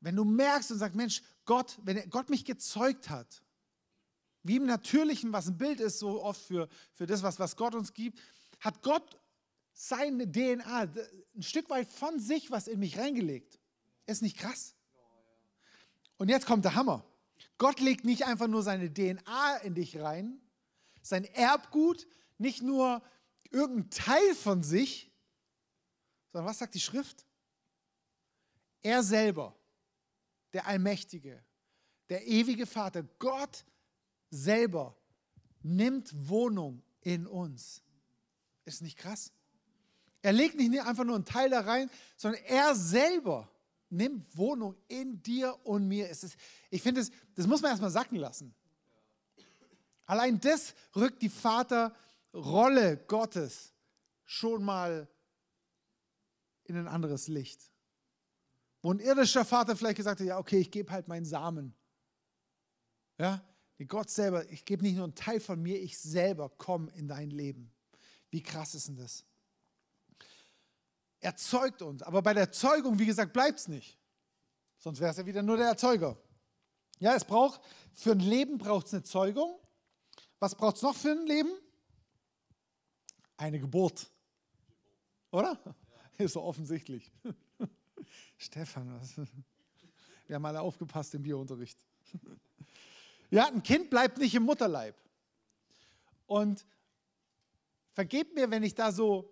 Wenn 0.00 0.16
du 0.16 0.24
merkst 0.24 0.70
und 0.72 0.78
sagst, 0.78 0.96
Mensch, 0.96 1.22
Gott, 1.44 1.78
wenn 1.82 2.08
Gott 2.10 2.30
mich 2.30 2.44
gezeugt 2.44 3.10
hat, 3.10 3.42
wie 4.42 4.56
im 4.56 4.66
Natürlichen, 4.66 5.32
was 5.32 5.48
ein 5.48 5.58
Bild 5.58 5.80
ist, 5.80 5.98
so 5.98 6.22
oft 6.22 6.40
für, 6.40 6.68
für 6.92 7.06
das, 7.06 7.22
was, 7.22 7.38
was 7.38 7.56
Gott 7.56 7.74
uns 7.74 7.92
gibt, 7.92 8.20
hat 8.60 8.82
Gott 8.82 9.20
seine 9.72 10.30
DNA 10.30 10.88
ein 11.34 11.42
Stück 11.42 11.70
weit 11.70 11.90
von 11.92 12.18
sich 12.18 12.50
was 12.50 12.66
in 12.68 12.80
mich 12.80 12.98
reingelegt. 12.98 13.60
Ist 14.06 14.22
nicht 14.22 14.38
krass? 14.38 14.74
Und 16.18 16.28
jetzt 16.28 16.46
kommt 16.46 16.64
der 16.64 16.74
Hammer. 16.74 17.04
Gott 17.56 17.80
legt 17.80 18.04
nicht 18.04 18.26
einfach 18.26 18.48
nur 18.48 18.62
seine 18.62 18.92
DNA 18.92 19.56
in 19.58 19.74
dich 19.74 19.98
rein, 19.98 20.40
sein 21.02 21.24
Erbgut, 21.24 22.06
nicht 22.36 22.62
nur 22.62 23.02
irgendein 23.50 23.90
Teil 23.90 24.34
von 24.34 24.62
sich, 24.62 25.10
sondern 26.32 26.50
was 26.50 26.58
sagt 26.58 26.74
die 26.74 26.80
Schrift? 26.80 27.24
Er 28.82 29.02
selber, 29.02 29.56
der 30.52 30.66
Allmächtige, 30.66 31.42
der 32.08 32.26
ewige 32.26 32.66
Vater, 32.66 33.02
Gott 33.18 33.64
selber 34.30 34.96
nimmt 35.62 36.10
Wohnung 36.28 36.82
in 37.00 37.26
uns. 37.26 37.82
Ist 38.64 38.82
nicht 38.82 38.98
krass? 38.98 39.32
Er 40.22 40.32
legt 40.32 40.56
nicht 40.56 40.82
einfach 40.82 41.04
nur 41.04 41.14
einen 41.14 41.24
Teil 41.24 41.50
da 41.50 41.60
rein, 41.60 41.90
sondern 42.16 42.42
er 42.44 42.74
selber 42.74 43.50
nimmt 43.90 44.36
Wohnung 44.36 44.76
in 44.88 45.22
dir 45.22 45.58
und 45.64 45.86
mir. 45.86 46.08
Es 46.08 46.24
ist, 46.24 46.36
ich 46.70 46.82
finde, 46.82 47.00
das, 47.00 47.10
das 47.34 47.46
muss 47.46 47.62
man 47.62 47.70
erstmal 47.70 47.90
sacken 47.90 48.18
lassen. 48.18 48.54
Allein 50.06 50.40
das 50.40 50.74
rückt 50.96 51.22
die 51.22 51.28
Vaterrolle 51.28 52.96
Gottes 53.06 53.74
schon 54.24 54.64
mal 54.64 55.08
in 56.64 56.76
ein 56.76 56.88
anderes 56.88 57.28
Licht. 57.28 57.70
Wo 58.82 58.92
ein 58.92 59.00
irdischer 59.00 59.44
Vater 59.44 59.76
vielleicht 59.76 59.96
gesagt 59.96 60.20
hat, 60.20 60.26
ja, 60.26 60.38
okay, 60.38 60.58
ich 60.58 60.70
gebe 60.70 60.90
halt 60.90 61.08
meinen 61.08 61.24
Samen. 61.24 61.74
Ja, 63.18 63.42
Gott 63.86 64.10
selber, 64.10 64.48
ich 64.50 64.64
gebe 64.64 64.82
nicht 64.82 64.96
nur 64.96 65.04
einen 65.04 65.14
Teil 65.14 65.40
von 65.40 65.60
mir, 65.60 65.80
ich 65.80 65.98
selber 65.98 66.48
komme 66.48 66.90
in 66.92 67.06
dein 67.08 67.30
Leben. 67.30 67.72
Wie 68.30 68.42
krass 68.42 68.74
ist 68.74 68.88
denn 68.88 68.96
das? 68.96 69.24
Er 71.20 71.36
zeugt 71.36 71.82
uns, 71.82 72.02
aber 72.02 72.22
bei 72.22 72.34
der 72.34 72.52
Zeugung, 72.52 72.98
wie 72.98 73.06
gesagt, 73.06 73.32
bleibt 73.32 73.58
es 73.58 73.68
nicht. 73.68 73.98
Sonst 74.78 75.00
wäre 75.00 75.10
es 75.10 75.16
ja 75.16 75.26
wieder 75.26 75.42
nur 75.42 75.56
der 75.56 75.66
Erzeuger. 75.66 76.16
Ja, 77.00 77.14
es 77.14 77.24
braucht, 77.24 77.60
für 77.94 78.12
ein 78.12 78.20
Leben 78.20 78.58
braucht 78.58 78.86
es 78.86 78.94
eine 78.94 79.02
Zeugung. 79.02 79.58
Was 80.38 80.54
braucht 80.54 80.76
es 80.76 80.82
noch 80.82 80.94
für 80.94 81.10
ein 81.10 81.26
Leben? 81.26 81.50
Eine 83.36 83.58
Geburt. 83.58 84.08
Oder? 85.30 85.58
Ist 86.18 86.32
so 86.32 86.42
offensichtlich. 86.42 87.12
Stefan, 88.36 89.00
was? 89.00 89.16
wir 90.26 90.36
haben 90.36 90.44
alle 90.44 90.60
aufgepasst 90.60 91.14
im 91.14 91.22
Biounterricht. 91.22 91.78
Ja, 93.30 93.48
ein 93.48 93.62
Kind 93.62 93.90
bleibt 93.90 94.16
nicht 94.16 94.34
im 94.34 94.44
Mutterleib. 94.44 94.96
Und 96.26 96.64
vergebt 97.92 98.34
mir, 98.34 98.50
wenn 98.50 98.62
ich 98.62 98.74
da 98.74 98.90
so 98.90 99.30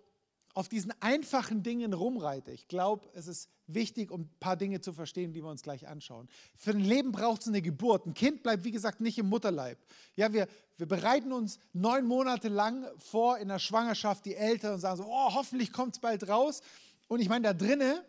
auf 0.57 0.67
diesen 0.69 0.91
einfachen 1.01 1.61
Dingen 1.61 1.93
rumreite. 1.93 2.49
Ich 2.49 2.67
glaube, 2.67 3.07
es 3.13 3.27
ist 3.27 3.47
wichtig, 3.67 4.09
um 4.09 4.21
ein 4.21 4.29
paar 4.39 4.57
Dinge 4.57 4.81
zu 4.81 4.91
verstehen, 4.91 5.31
die 5.31 5.43
wir 5.43 5.51
uns 5.51 5.61
gleich 5.61 5.87
anschauen. 5.87 6.27
Für 6.55 6.71
ein 6.71 6.79
Leben 6.79 7.11
braucht 7.11 7.41
es 7.41 7.47
eine 7.47 7.61
Geburt. 7.61 8.07
Ein 8.07 8.15
Kind 8.15 8.41
bleibt, 8.41 8.63
wie 8.63 8.71
gesagt, 8.71 8.99
nicht 8.99 9.19
im 9.19 9.29
Mutterleib. 9.29 9.77
Ja, 10.15 10.33
wir, 10.33 10.47
wir 10.77 10.87
bereiten 10.87 11.31
uns 11.31 11.59
neun 11.73 12.07
Monate 12.07 12.47
lang 12.47 12.87
vor 12.97 13.37
in 13.37 13.49
der 13.49 13.59
Schwangerschaft, 13.59 14.25
die 14.25 14.33
Eltern, 14.33 14.73
und 14.73 14.79
sagen 14.79 14.97
so, 14.97 15.05
oh, 15.05 15.35
hoffentlich 15.35 15.71
kommt 15.71 15.93
es 15.93 15.99
bald 15.99 16.27
raus. 16.27 16.61
Und 17.07 17.19
ich 17.19 17.29
meine, 17.29 17.49
da 17.49 17.53
drinnen, 17.53 17.99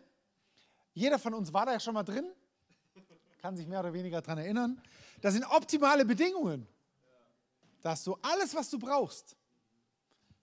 jeder 0.95 1.19
von 1.19 1.35
uns 1.35 1.53
war 1.53 1.67
da 1.67 1.73
ja 1.73 1.79
schon 1.79 1.93
mal 1.93 2.01
drin, 2.01 2.25
kann 3.43 3.55
sich 3.57 3.67
mehr 3.67 3.81
oder 3.81 3.93
weniger 3.93 4.23
daran 4.23 4.39
erinnern, 4.39 4.81
da 5.21 5.29
sind 5.29 5.45
optimale 5.45 6.03
Bedingungen. 6.03 6.67
Da 7.81 7.91
hast 7.91 8.07
du 8.07 8.17
alles, 8.23 8.55
was 8.55 8.71
du 8.71 8.79
brauchst. 8.79 9.35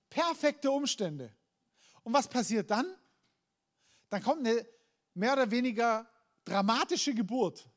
Perfekte 0.08 0.70
Umstände. 0.70 1.32
Und 2.06 2.12
was 2.12 2.28
passiert 2.28 2.70
dann? 2.70 2.86
Dann 4.10 4.22
kommt 4.22 4.46
eine 4.46 4.64
mehr 5.14 5.32
oder 5.32 5.50
weniger 5.50 6.06
dramatische 6.44 7.12
Geburt. 7.12 7.68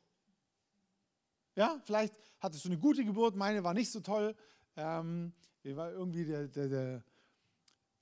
Ja, 1.56 1.80
vielleicht 1.82 2.14
hattest 2.38 2.64
du 2.64 2.68
eine 2.68 2.78
gute 2.78 3.04
Geburt, 3.04 3.34
meine 3.34 3.64
war 3.64 3.74
nicht 3.74 3.90
so 3.90 3.98
toll. 3.98 4.36
Ähm, 4.76 5.32
war 5.64 5.90
irgendwie 5.90 6.24
der, 6.24 6.46
der, 6.46 6.68
der, 6.68 7.04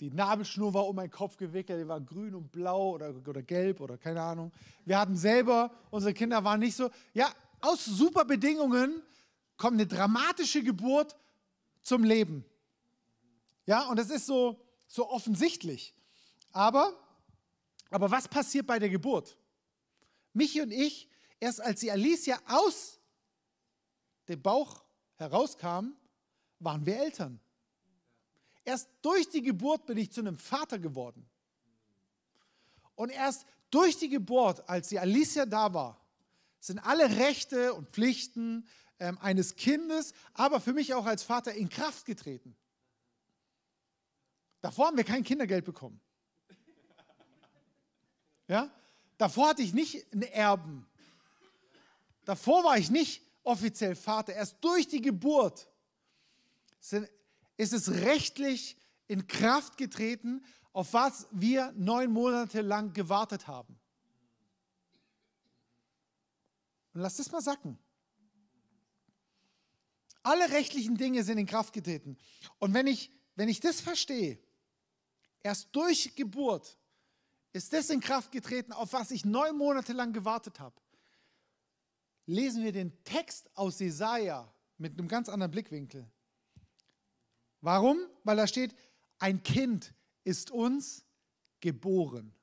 die 0.01 0.11
Nabelschnur 0.11 0.75
war 0.75 0.87
um 0.87 0.97
meinen 0.97 1.11
Kopf 1.11 1.39
gewickelt, 1.39 1.81
die 1.81 1.89
war 1.89 1.99
grün 2.03 2.35
und 2.35 2.53
blau 2.53 2.91
oder, 2.91 3.15
oder 3.27 3.43
gelb 3.43 3.81
oder 3.81 3.97
keine 3.97 4.21
Ahnung. 4.21 4.53
Wir 4.85 4.99
hatten 4.99 5.17
selber, 5.17 5.71
unsere 5.91 6.13
Kinder 6.13 6.45
waren 6.45 6.61
nicht 6.61 6.77
so. 6.77 6.91
Ja, 7.15 7.33
aus 7.63 7.87
super 7.87 8.27
Bedingungen 8.27 9.01
kommt 9.57 9.77
eine 9.77 9.87
dramatische 9.87 10.63
Geburt 10.63 11.17
zum 11.81 12.05
Leben. 12.05 12.45
Ja, 13.65 13.89
und 13.89 13.99
das 13.99 14.11
ist 14.11 14.27
so, 14.27 14.61
so 14.89 15.09
offensichtlich. 15.09 15.95
Aber, 16.53 16.97
aber 17.91 18.11
was 18.11 18.29
passiert 18.29 18.67
bei 18.67 18.79
der 18.79 18.89
Geburt? 18.89 19.37
Michi 20.33 20.61
und 20.61 20.71
ich, 20.71 21.09
erst 21.41 21.61
als 21.61 21.81
die 21.81 21.91
Alicia 21.91 22.41
aus 22.47 23.01
dem 24.29 24.41
Bauch 24.43 24.85
herauskam, 25.17 25.93
waren 26.59 26.85
wir 26.85 26.99
Eltern. 26.99 27.41
Erst 28.65 28.89
durch 29.03 29.29
die 29.29 29.43
Geburt 29.43 29.87
bin 29.87 29.97
ich 29.99 30.13
zu 30.13 30.21
einem 30.21 30.39
Vater 30.39 30.79
geworden. 30.79 31.29
Und 32.95 33.11
erst 33.11 33.47
durch 33.71 33.97
die 33.97 34.09
Geburt, 34.09 34.69
als 34.69 34.89
die 34.89 34.99
Alicia 34.99 35.47
da 35.47 35.73
war, 35.73 36.01
sind 36.61 36.79
alle 36.81 37.17
Rechte 37.17 37.73
und 37.75 37.89
Pflichten 37.91 38.67
ähm, 38.99 39.19
eines 39.19 39.55
Kindes, 39.57 40.13
aber 40.35 40.61
für 40.61 40.73
mich 40.73 40.93
auch 40.95 41.07
als 41.07 41.23
Vater 41.23 41.55
in 41.55 41.69
Kraft 41.69 42.05
getreten. 42.05 42.57
Davor 44.61 44.89
haben 44.89 44.97
wir 44.97 45.05
kein 45.05 45.23
Kindergeld 45.23 45.65
bekommen. 45.65 46.01
Ja? 48.49 48.71
Davor 49.19 49.51
hatte 49.51 49.63
ich 49.63 49.73
nicht 49.73 50.13
einen 50.13 50.23
Erben. 50.23 50.87
Davor 52.25 52.65
war 52.65 52.79
ich 52.79 52.91
nicht 52.91 53.23
offiziell 53.43 53.95
Vater. 53.95 54.35
Erst 54.35 54.63
durch 54.63 54.89
die 54.89 55.01
Geburt 55.01 55.69
ist 57.57 57.73
es 57.73 57.91
rechtlich 57.91 58.77
in 59.07 59.27
Kraft 59.27 59.77
getreten, 59.77 60.45
auf 60.73 60.93
was 60.93 61.27
wir 61.31 61.73
neun 61.77 62.13
Monate 62.13 62.61
lang 62.61 62.93
gewartet 62.93 63.47
haben. 63.47 63.79
Und 66.95 67.01
lass 67.01 67.17
das 67.17 67.31
mal 67.31 67.41
sacken. 67.41 67.79
Alle 70.23 70.51
rechtlichen 70.51 70.97
Dinge 70.97 71.25
sind 71.25 71.39
in 71.39 71.47
Kraft 71.47 71.73
getreten. 71.73 72.19
Und 72.59 72.75
wenn 72.75 72.87
ich, 72.87 73.11
wenn 73.35 73.49
ich 73.49 73.61
das 73.61 73.81
verstehe, 73.81 74.39
erst 75.43 75.75
durch 75.75 76.15
Geburt 76.15 76.77
ist 77.53 77.73
das 77.73 77.91
in 77.91 78.01
Kraft 78.01 78.31
getreten, 78.33 78.73
auf 78.73 78.93
was 78.93 79.11
ich 79.11 79.25
neun 79.25 79.57
Monate 79.57 79.93
lang 79.93 80.13
gewartet 80.13 80.61
habe. 80.61 80.77
Lesen 82.27 82.63
wir 82.63 82.73
den 82.73 82.93
Text 83.05 83.51
aus 83.55 83.79
Jesaja 83.79 84.53
mit 84.77 84.99
einem 84.99 85.09
ganz 85.09 85.29
anderen 85.29 85.51
Blickwinkel. 85.51 86.11
Warum? 87.61 87.99
Weil 88.23 88.37
da 88.37 88.47
steht, 88.47 88.75
ein 89.19 89.43
Kind 89.43 89.95
ist 90.25 90.51
uns 90.51 91.05
geboren. 91.61 92.35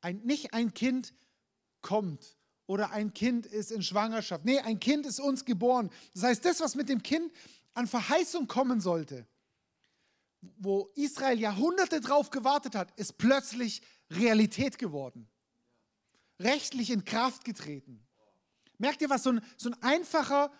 Ein, 0.00 0.18
nicht 0.24 0.52
ein 0.52 0.74
Kind 0.74 1.14
kommt 1.80 2.36
oder 2.66 2.90
ein 2.90 3.12
Kind 3.12 3.46
ist 3.46 3.70
in 3.70 3.82
Schwangerschaft. 3.82 4.44
Nee, 4.44 4.58
ein 4.60 4.80
Kind 4.80 5.06
ist 5.06 5.20
uns 5.20 5.44
geboren. 5.44 5.90
Das 6.14 6.24
heißt, 6.24 6.44
das, 6.44 6.60
was 6.60 6.74
mit 6.74 6.88
dem 6.88 7.02
Kind 7.02 7.32
an 7.74 7.86
Verheißung 7.86 8.48
kommen 8.48 8.80
sollte, 8.80 9.26
wo 10.58 10.90
Israel 10.96 11.38
Jahrhunderte 11.38 12.00
drauf 12.00 12.30
gewartet 12.30 12.74
hat, 12.74 12.90
ist 12.98 13.18
plötzlich 13.18 13.82
Realität 14.10 14.78
geworden. 14.78 15.28
Rechtlich 16.38 16.90
in 16.90 17.04
Kraft 17.04 17.44
getreten. 17.44 18.04
Merkt 18.78 19.00
ihr 19.02 19.10
was? 19.10 19.22
So 19.22 19.30
ein, 19.30 19.44
so 19.56 19.70
ein 19.70 19.82
einfacher, 19.82 20.52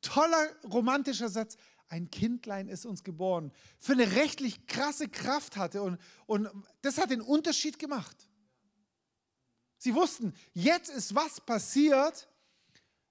toller, 0.00 0.48
romantischer 0.64 1.28
Satz. 1.28 1.56
Ein 1.88 2.10
Kindlein 2.10 2.68
ist 2.68 2.86
uns 2.86 3.04
geboren. 3.04 3.52
Für 3.78 3.92
eine 3.92 4.12
rechtlich 4.12 4.66
krasse 4.66 5.08
Kraft 5.08 5.56
hatte. 5.56 5.82
Und, 5.82 5.98
und 6.26 6.48
das 6.82 6.98
hat 6.98 7.10
den 7.10 7.20
Unterschied 7.20 7.78
gemacht. 7.78 8.28
Sie 9.78 9.94
wussten, 9.94 10.34
jetzt 10.54 10.90
ist 10.90 11.14
was 11.14 11.40
passiert. 11.40 12.28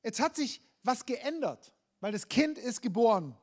Jetzt 0.03 0.19
hat 0.19 0.35
sich 0.35 0.61
was 0.83 1.05
geändert, 1.05 1.73
weil 1.99 2.11
das 2.11 2.27
Kind 2.27 2.57
ist 2.57 2.81
geboren. 2.81 3.37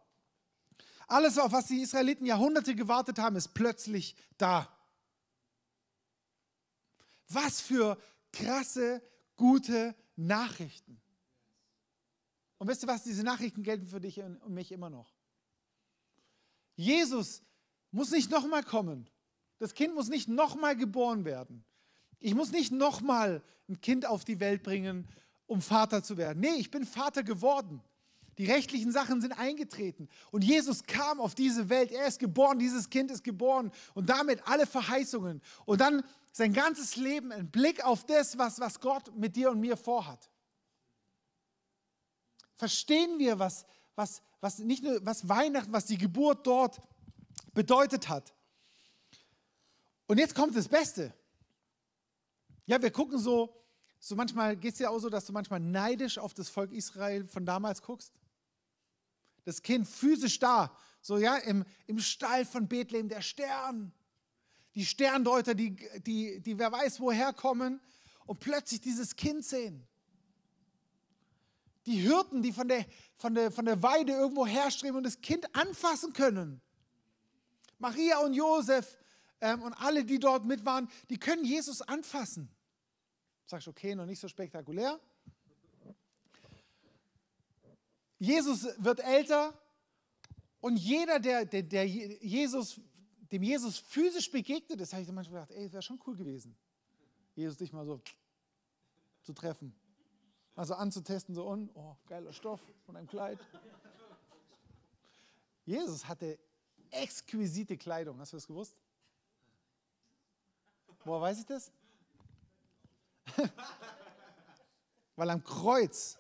Alles, 1.07 1.38
auf 1.38 1.53
was 1.53 1.67
die 1.67 1.81
Israeliten 1.81 2.27
Jahrhunderte 2.27 2.75
gewartet 2.75 3.19
haben, 3.19 3.37
ist 3.37 3.55
plötzlich 3.55 4.17
da. 4.38 4.69
Was 7.29 7.61
für 7.61 7.99
krasse, 8.33 9.03
gute 9.37 9.95
Nachrichten. 10.17 11.01
Und 12.59 12.69
wisst 12.69 12.83
ihr 12.85 12.88
was, 12.88 13.03
diese 13.03 13.23
Nachrichten 13.23 13.62
gelten 13.62 13.87
für 13.87 14.01
dich 14.01 14.21
und 14.21 14.49
mich 14.49 14.73
immer 14.73 14.90
noch. 14.90 15.12
Jesus 16.77 17.43
muss 17.90 18.11
nicht 18.11 18.31
nochmal 18.31 18.62
kommen. 18.62 19.09
Das 19.59 19.75
Kind 19.75 19.95
muss 19.95 20.09
nicht 20.09 20.29
nochmal 20.29 20.77
geboren 20.77 21.25
werden. 21.25 21.64
Ich 22.21 22.35
muss 22.35 22.51
nicht 22.51 22.73
nochmal 22.73 23.43
ein 23.69 23.81
Kind 23.81 24.07
auf 24.07 24.25
die 24.25 24.40
Welt 24.40 24.62
bringen, 24.62 25.09
um 25.47 25.61
Vater 25.61 26.03
zu 26.03 26.17
werden. 26.17 26.40
Nee, 26.40 26.55
ich 26.59 26.71
bin 26.71 26.85
Vater 26.85 27.23
geworden. 27.23 27.83
Die 28.38 28.47
rechtlichen 28.47 28.90
Sachen 28.90 29.20
sind 29.20 29.33
eingetreten. 29.33 30.09
Und 30.33 30.42
Jesus 30.42 30.83
kam 30.85 31.20
auf 31.20 31.35
diese 31.35 31.68
Welt. 31.68 31.92
Er 31.92 32.07
ist 32.07 32.18
geboren, 32.18 32.59
dieses 32.59 32.90
Kind 32.90 33.11
ist 33.11 33.23
geboren. 33.23 33.70
Und 33.94 34.09
damit 34.09 34.47
alle 34.49 34.66
Verheißungen. 34.66 35.40
Und 35.66 35.81
dann 35.81 36.03
sein 36.33 36.53
ganzes 36.53 36.97
Leben 36.97 37.31
ein 37.31 37.49
Blick 37.51 37.85
auf 37.85 38.05
das, 38.05 38.37
was, 38.37 38.59
was 38.59 38.81
Gott 38.81 39.14
mit 39.16 39.37
dir 39.37 39.51
und 39.51 39.61
mir 39.61 39.77
vorhat. 39.77 40.29
Verstehen 42.57 43.18
wir, 43.18 43.38
was, 43.38 43.64
was, 43.94 44.20
was 44.40 44.59
nicht 44.59 44.83
nur 44.83 45.05
was 45.07 45.29
Weihnachten, 45.29 45.73
was 45.73 45.87
die 45.87 45.99
Geburt 45.99 46.44
dort 46.44 46.81
bedeutet 47.53 48.09
hat. 48.09 48.35
Und 50.07 50.18
jetzt 50.18 50.35
kommt 50.35 50.57
das 50.57 50.66
Beste. 50.66 51.14
Ja, 52.66 52.83
wir 52.83 52.90
gucken 52.90 53.18
so, 53.18 53.55
so 54.01 54.16
manchmal 54.16 54.57
geht 54.57 54.75
es 54.75 54.81
ja 54.81 54.90
auch 54.90 54.99
so, 54.99 55.09
dass 55.09 55.27
du 55.27 55.33
manchmal 55.33 55.61
neidisch 55.61 56.18
auf 56.18 56.35
das 56.35 56.49
Volk 56.49 56.73
Israel 56.73 57.29
von 57.29 57.47
damals 57.47 57.81
guckst 57.81 58.12
das 59.44 59.62
Kind 59.62 59.87
physisch 59.87 60.38
da, 60.38 60.76
so 61.00 61.18
ja, 61.18 61.37
im, 61.37 61.64
im 61.87 61.98
Stall 61.98 62.44
von 62.44 62.66
Bethlehem, 62.66 63.09
der 63.09 63.20
Stern. 63.20 63.92
Die 64.74 64.85
Sterndeuter, 64.85 65.54
die, 65.54 65.76
die, 66.00 66.40
die 66.40 66.59
wer 66.59 66.72
weiß 66.72 66.98
woher 66.98 67.33
kommen 67.33 67.80
und 68.26 68.40
plötzlich 68.40 68.80
dieses 68.80 69.14
Kind 69.14 69.44
sehen. 69.44 69.87
Die 71.87 71.98
Hirten, 71.98 72.42
die 72.42 72.52
von 72.52 72.66
der, 72.66 72.87
von 73.16 73.35
der, 73.35 73.52
von 73.52 73.66
der 73.66 73.83
Weide 73.83 74.12
irgendwo 74.12 74.46
herstreben 74.46 74.96
und 74.96 75.04
das 75.04 75.20
Kind 75.20 75.54
anfassen 75.54 76.12
können. 76.12 76.61
Maria 77.78 78.18
und 78.20 78.33
Josef 78.33 78.96
ähm, 79.40 79.62
und 79.62 79.74
alle, 79.74 80.04
die 80.04 80.18
dort 80.18 80.46
mit 80.46 80.64
waren, 80.64 80.88
die 81.11 81.18
können 81.18 81.44
Jesus 81.44 81.83
anfassen. 81.83 82.48
Sagst 83.44 83.66
du, 83.66 83.70
okay, 83.70 83.94
noch 83.94 84.07
nicht 84.07 84.20
so 84.20 84.28
spektakulär. 84.28 84.98
Jesus 88.25 88.67
wird 88.79 89.01
älter 89.01 89.53
und 90.61 90.77
jeder, 90.77 91.21
der, 91.21 91.45
der, 91.45 91.63
der 91.63 91.87
Jesus, 91.87 92.81
dem 93.31 93.43
Jesus 93.43 93.79
physisch 93.79 94.31
begegnet 94.31 94.81
ist, 94.81 94.93
habe 94.93 95.03
ich 95.03 95.13
manchmal 95.13 95.43
gedacht, 95.43 95.59
ey, 95.59 95.71
wäre 95.71 95.83
schon 95.83 96.01
cool 96.07 96.17
gewesen, 96.17 96.57
Jesus 97.35 97.59
dich 97.59 97.73
mal 97.73 97.85
so 97.85 98.01
zu 99.23 99.33
treffen. 99.35 99.75
Also 100.57 100.75
anzutesten, 100.75 101.35
so 101.35 101.47
und, 101.47 101.71
oh, 101.75 101.97
geiler 102.07 102.33
Stoff 102.33 102.61
von 102.87 102.97
einem 102.97 103.09
Kleid. 103.09 103.39
Jesus 105.67 106.07
hatte 106.07 106.39
exquisite 106.91 107.77
Kleidung. 107.77 108.21
Hast 108.21 108.33
du 108.33 108.37
das 108.37 108.47
gewusst? 108.47 108.77
Woher 111.05 111.21
weiß 111.21 111.41
ich 111.41 111.47
das? 111.47 111.73
Weil 115.17 115.31
am 115.31 115.43
Kreuz 115.43 116.19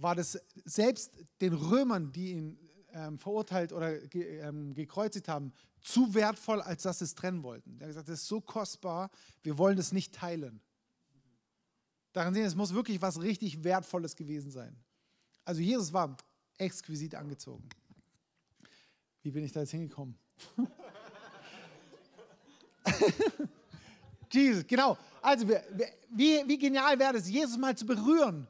war 0.00 0.14
das 0.14 0.38
selbst 0.64 1.12
den 1.40 1.52
Römern, 1.52 2.12
die 2.12 2.32
ihn 2.32 2.58
ähm, 2.92 3.18
verurteilt 3.18 3.72
oder 3.72 3.98
ge, 3.98 4.40
ähm, 4.40 4.74
gekreuzigt 4.74 5.28
haben, 5.28 5.52
zu 5.80 6.14
wertvoll, 6.14 6.60
als 6.60 6.82
dass 6.82 6.98
sie 6.98 7.04
es 7.04 7.14
trennen 7.14 7.42
wollten. 7.42 7.78
Er 7.78 7.86
hat 7.86 7.88
gesagt, 7.88 8.08
das 8.08 8.20
ist 8.20 8.28
so 8.28 8.40
kostbar, 8.40 9.10
wir 9.42 9.58
wollen 9.58 9.78
es 9.78 9.92
nicht 9.92 10.14
teilen. 10.14 10.60
Daran 12.12 12.34
sehen, 12.34 12.44
es 12.44 12.54
muss 12.56 12.74
wirklich 12.74 13.00
was 13.00 13.20
richtig 13.20 13.62
Wertvolles 13.62 14.16
gewesen 14.16 14.50
sein. 14.50 14.76
Also 15.44 15.60
Jesus 15.60 15.92
war 15.92 16.16
exquisit 16.58 17.14
angezogen. 17.14 17.68
Wie 19.22 19.30
bin 19.30 19.44
ich 19.44 19.52
da 19.52 19.60
jetzt 19.60 19.70
hingekommen? 19.70 20.18
Jesus, 24.32 24.66
genau. 24.66 24.98
Also 25.22 25.48
wie, 25.48 26.42
wie 26.46 26.58
genial 26.58 26.98
wäre 26.98 27.18
es, 27.18 27.28
Jesus 27.28 27.56
mal 27.58 27.76
zu 27.76 27.86
berühren 27.86 28.48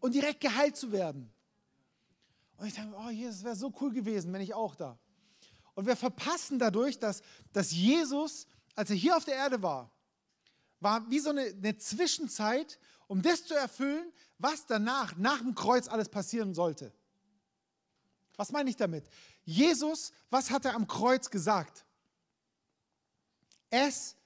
und 0.00 0.14
direkt 0.14 0.40
geheilt 0.40 0.76
zu 0.76 0.92
werden. 0.92 1.32
Und 2.56 2.66
ich 2.66 2.74
dachte, 2.74 2.94
oh 2.96 3.10
Jesus, 3.10 3.44
wäre 3.44 3.56
so 3.56 3.72
cool 3.80 3.92
gewesen, 3.92 4.32
wenn 4.32 4.40
ich 4.40 4.54
auch 4.54 4.74
da. 4.74 4.98
Und 5.74 5.86
wir 5.86 5.96
verpassen 5.96 6.58
dadurch, 6.58 6.98
dass, 6.98 7.22
dass 7.52 7.72
Jesus, 7.72 8.46
als 8.74 8.90
er 8.90 8.96
hier 8.96 9.16
auf 9.16 9.24
der 9.24 9.36
Erde 9.36 9.62
war, 9.62 9.90
war 10.80 11.08
wie 11.10 11.20
so 11.20 11.30
eine, 11.30 11.42
eine 11.42 11.76
Zwischenzeit, 11.78 12.78
um 13.06 13.22
das 13.22 13.44
zu 13.44 13.54
erfüllen, 13.54 14.12
was 14.38 14.66
danach, 14.66 15.16
nach 15.16 15.38
dem 15.38 15.54
Kreuz 15.54 15.88
alles 15.88 16.08
passieren 16.08 16.54
sollte. 16.54 16.92
Was 18.36 18.52
meine 18.52 18.70
ich 18.70 18.76
damit? 18.76 19.04
Jesus, 19.44 20.12
was 20.30 20.50
hat 20.50 20.64
er 20.64 20.74
am 20.74 20.86
Kreuz 20.86 21.30
gesagt? 21.30 21.84
Es 23.70 24.16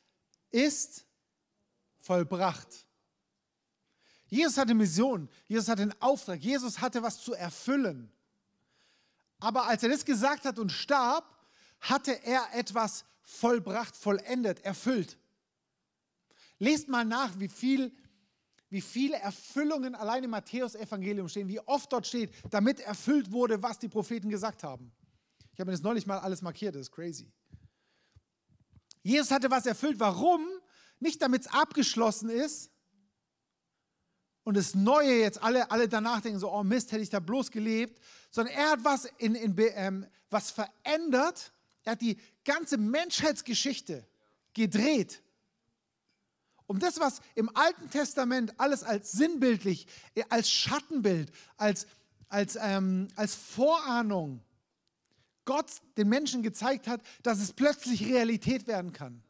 ist 0.51 1.07
vollbracht. 2.01 2.87
Jesus 4.33 4.57
hatte 4.57 4.73
Mission, 4.73 5.29
Jesus 5.47 5.68
hatte 5.68 5.83
einen 5.83 6.01
Auftrag, 6.01 6.40
Jesus 6.40 6.81
hatte 6.81 7.03
was 7.03 7.21
zu 7.21 7.35
erfüllen. 7.35 8.11
Aber 9.40 9.66
als 9.66 9.83
er 9.83 9.90
das 9.90 10.07
gesagt 10.07 10.47
hat 10.47 10.59
und 10.59 10.73
starb, 10.73 11.27
hatte 11.81 12.12
er 12.25 12.49
etwas 12.55 13.05
vollbracht, 13.21 13.95
vollendet, 13.95 14.64
erfüllt. 14.64 15.18
Lest 16.59 16.88
mal 16.88 17.05
nach, 17.05 17.38
wie, 17.40 17.49
viel, 17.49 17.95
wie 18.71 18.81
viele 18.81 19.18
Erfüllungen 19.18 19.95
allein 19.95 20.25
im 20.25 20.31
Matthäus-Evangelium 20.31 21.29
stehen, 21.29 21.49
wie 21.49 21.61
oft 21.61 21.92
dort 21.92 22.07
steht, 22.07 22.33
damit 22.49 22.81
erfüllt 22.81 23.33
wurde, 23.33 23.62
was 23.62 23.81
die 23.81 23.88
Propheten 23.88 24.31
gesagt 24.31 24.62
haben. 24.64 24.92
Ich 25.53 25.61
habe 25.61 25.71
mir 25.71 25.77
das 25.77 25.83
neulich 25.83 26.07
mal 26.07 26.21
alles 26.21 26.40
markiert, 26.40 26.75
das 26.75 26.83
ist 26.88 26.92
crazy. 26.92 27.31
Jesus 29.03 29.31
hatte 29.31 29.51
was 29.51 29.66
erfüllt. 29.66 30.01
Warum? 30.01 30.47
Nicht 31.01 31.21
damit 31.21 31.42
es 31.42 31.49
abgeschlossen 31.49 32.31
ist 32.31 32.73
und 34.44 34.57
das 34.57 34.74
Neue 34.74 35.20
jetzt 35.20 35.42
alle, 35.42 35.70
alle 35.70 35.88
danach 35.88 36.20
denken, 36.20 36.38
so, 36.38 36.52
oh 36.52 36.64
Mist, 36.64 36.92
hätte 36.92 37.02
ich 37.02 37.11
da 37.11 37.20
bloß 37.20 37.50
gelebt, 37.50 38.00
sondern 38.31 38.55
er 38.55 38.70
hat 38.70 38.85
was, 38.85 39.05
in, 39.18 39.35
in, 39.35 39.55
ähm, 39.59 40.07
was 40.31 40.50
verändert. 40.50 41.52
Er 41.85 41.92
hat 41.92 42.00
die 42.00 42.18
ganze 42.44 42.76
Menschheitsgeschichte 42.76 44.07
gedreht. 44.55 45.22
Um 46.66 46.78
das, 46.78 46.98
was 46.98 47.20
im 47.35 47.55
Alten 47.55 47.90
Testament 47.90 48.59
alles 48.59 48.83
als 48.83 49.12
sinnbildlich, 49.12 49.87
als 50.28 50.50
Schattenbild, 50.50 51.31
als, 51.57 51.87
als, 52.28 52.57
ähm, 52.61 53.09
als 53.14 53.35
Vorahnung 53.35 54.42
Gott 55.44 55.70
den 55.96 56.09
Menschen 56.09 56.42
gezeigt 56.42 56.87
hat, 56.88 57.02
dass 57.22 57.40
es 57.40 57.52
plötzlich 57.52 58.07
Realität 58.07 58.66
werden 58.66 58.92
kann. 58.92 59.22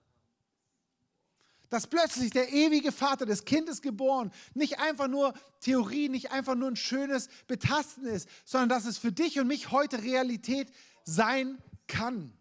Dass 1.72 1.86
plötzlich 1.86 2.32
der 2.32 2.52
ewige 2.52 2.92
Vater 2.92 3.24
des 3.24 3.46
Kindes 3.46 3.80
geboren 3.80 4.30
nicht 4.52 4.78
einfach 4.78 5.08
nur 5.08 5.32
Theorie, 5.60 6.10
nicht 6.10 6.30
einfach 6.30 6.54
nur 6.54 6.68
ein 6.68 6.76
schönes 6.76 7.30
Betasten 7.46 8.04
ist, 8.04 8.28
sondern 8.44 8.68
dass 8.68 8.84
es 8.84 8.98
für 8.98 9.10
dich 9.10 9.40
und 9.40 9.46
mich 9.46 9.70
heute 9.70 10.02
Realität 10.02 10.70
sein 11.04 11.56
kann. 11.86 12.36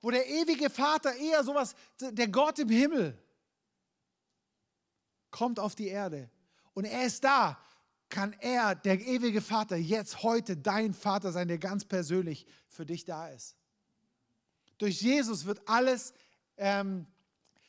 Wo 0.00 0.10
der 0.10 0.26
ewige 0.30 0.70
Vater 0.70 1.14
eher 1.14 1.44
sowas, 1.44 1.74
der 2.00 2.28
Gott 2.28 2.58
im 2.58 2.70
Himmel, 2.70 3.22
kommt 5.30 5.60
auf 5.60 5.74
die 5.74 5.88
Erde 5.88 6.30
und 6.72 6.86
er 6.86 7.04
ist 7.04 7.22
da 7.22 7.62
kann 8.08 8.34
er, 8.40 8.76
der 8.76 8.98
ewige 8.98 9.42
Vater, 9.42 9.76
jetzt 9.76 10.22
heute 10.22 10.56
dein 10.56 10.94
Vater 10.94 11.32
sein, 11.32 11.48
der 11.48 11.58
ganz 11.58 11.84
persönlich 11.84 12.46
für 12.66 12.86
dich 12.86 13.04
da 13.04 13.28
ist. 13.28 13.58
Durch 14.78 15.02
Jesus 15.02 15.44
wird 15.44 15.68
alles 15.68 16.14
ähm, 16.56 17.06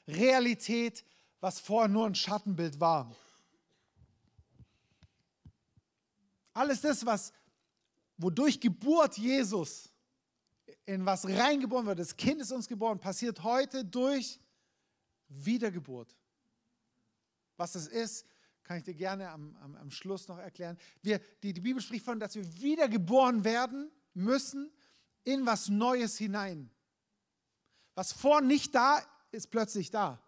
Realität, 0.09 1.03
was 1.39 1.59
vorher 1.59 1.87
nur 1.87 2.05
ein 2.05 2.15
Schattenbild 2.15 2.79
war. 2.79 3.15
Alles 6.53 6.81
das, 6.81 7.05
was, 7.05 7.31
wodurch 8.17 8.59
Geburt 8.59 9.17
Jesus 9.17 9.89
in 10.85 11.05
was 11.05 11.25
reingeboren 11.25 11.85
wird, 11.85 11.99
das 11.99 12.17
Kind 12.17 12.41
ist 12.41 12.51
uns 12.51 12.67
geboren, 12.67 12.99
passiert 12.99 13.43
heute 13.43 13.85
durch 13.85 14.39
Wiedergeburt. 15.29 16.15
Was 17.57 17.73
das 17.73 17.87
ist, 17.87 18.25
kann 18.63 18.77
ich 18.77 18.83
dir 18.83 18.93
gerne 18.93 19.29
am, 19.29 19.55
am, 19.57 19.75
am 19.75 19.91
Schluss 19.91 20.27
noch 20.27 20.37
erklären. 20.37 20.77
Wir, 21.01 21.19
die, 21.41 21.53
die 21.53 21.61
Bibel 21.61 21.81
spricht 21.81 22.05
von, 22.05 22.19
dass 22.19 22.35
wir 22.35 22.61
wiedergeboren 22.61 23.43
werden 23.43 23.91
müssen 24.13 24.71
in 25.23 25.45
was 25.45 25.69
Neues 25.69 26.17
hinein. 26.17 26.69
Was 27.95 28.11
vor 28.11 28.41
nicht 28.41 28.75
da 28.75 29.01
ist, 29.31 29.49
plötzlich 29.51 29.91
da. 29.91 30.19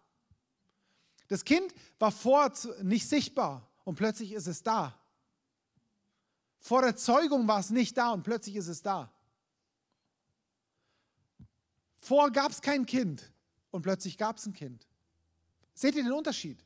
Das 1.28 1.44
Kind 1.44 1.74
war 1.98 2.12
vor 2.12 2.52
nicht 2.82 3.08
sichtbar 3.08 3.68
und 3.84 3.94
plötzlich 3.94 4.32
ist 4.32 4.46
es 4.46 4.62
da. 4.62 4.98
Vor 6.58 6.82
der 6.82 6.96
Zeugung 6.96 7.48
war 7.48 7.58
es 7.58 7.70
nicht 7.70 7.96
da 7.96 8.10
und 8.10 8.22
plötzlich 8.22 8.56
ist 8.56 8.68
es 8.68 8.82
da. 8.82 9.12
Vor 11.96 12.30
gab 12.30 12.50
es 12.52 12.60
kein 12.60 12.84
Kind 12.86 13.32
und 13.70 13.82
plötzlich 13.82 14.18
gab 14.18 14.36
es 14.36 14.46
ein 14.46 14.52
Kind. 14.52 14.86
Seht 15.74 15.94
ihr 15.94 16.02
den 16.02 16.12
Unterschied? 16.12 16.64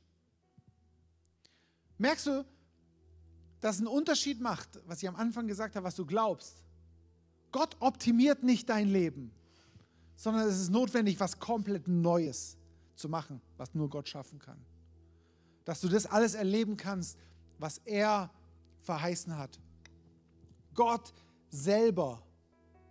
Merkst 1.98 2.26
du, 2.26 2.44
dass 3.60 3.76
es 3.76 3.80
einen 3.80 3.88
Unterschied 3.88 4.40
macht, 4.40 4.68
was 4.86 5.02
ich 5.02 5.08
am 5.08 5.16
Anfang 5.16 5.46
gesagt 5.46 5.76
habe, 5.76 5.84
was 5.84 5.94
du 5.94 6.04
glaubst? 6.04 6.62
Gott 7.52 7.76
optimiert 7.80 8.42
nicht 8.42 8.68
dein 8.68 8.88
Leben, 8.88 9.30
sondern 10.16 10.48
es 10.48 10.58
ist 10.58 10.70
notwendig, 10.70 11.20
was 11.20 11.38
komplett 11.38 11.86
Neues 11.86 12.56
zu 12.94 13.08
machen, 13.08 13.40
was 13.56 13.74
nur 13.74 13.88
Gott 13.88 14.08
schaffen 14.08 14.38
kann. 14.38 14.58
Dass 15.64 15.80
du 15.80 15.88
das 15.88 16.06
alles 16.06 16.34
erleben 16.34 16.76
kannst, 16.76 17.18
was 17.58 17.78
er 17.84 18.30
verheißen 18.80 19.36
hat. 19.36 19.60
Gott 20.74 21.12
selber 21.50 22.22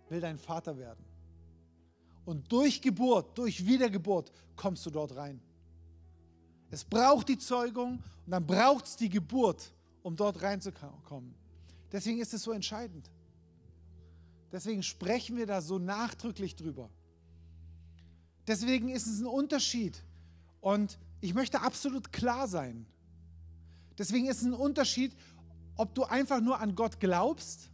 will 0.08 0.20
dein 0.20 0.38
Vater 0.38 0.76
werden. 0.78 1.04
Und 2.24 2.50
durch 2.50 2.80
Geburt, 2.80 3.36
durch 3.38 3.64
Wiedergeburt 3.64 4.32
kommst 4.56 4.84
du 4.86 4.90
dort 4.90 5.14
rein. 5.16 5.40
Es 6.70 6.84
braucht 6.84 7.28
die 7.28 7.38
Zeugung 7.38 8.02
und 8.24 8.32
dann 8.32 8.46
braucht 8.46 8.86
es 8.86 8.96
die 8.96 9.08
Geburt, 9.08 9.72
um 10.02 10.16
dort 10.16 10.42
reinzukommen. 10.42 11.34
Deswegen 11.92 12.20
ist 12.20 12.34
es 12.34 12.42
so 12.42 12.52
entscheidend. 12.52 13.08
Deswegen 14.50 14.82
sprechen 14.82 15.36
wir 15.36 15.46
da 15.46 15.60
so 15.60 15.78
nachdrücklich 15.78 16.56
drüber. 16.56 16.90
Deswegen 18.46 18.88
ist 18.88 19.06
es 19.06 19.20
ein 19.20 19.26
Unterschied. 19.26 20.02
Und 20.60 20.98
ich 21.20 21.34
möchte 21.34 21.60
absolut 21.60 22.12
klar 22.12 22.48
sein. 22.48 22.86
Deswegen 23.98 24.26
ist 24.26 24.38
es 24.38 24.44
ein 24.44 24.52
Unterschied, 24.52 25.16
ob 25.76 25.94
du 25.94 26.04
einfach 26.04 26.40
nur 26.40 26.58
an 26.60 26.74
Gott 26.74 27.00
glaubst, 27.00 27.70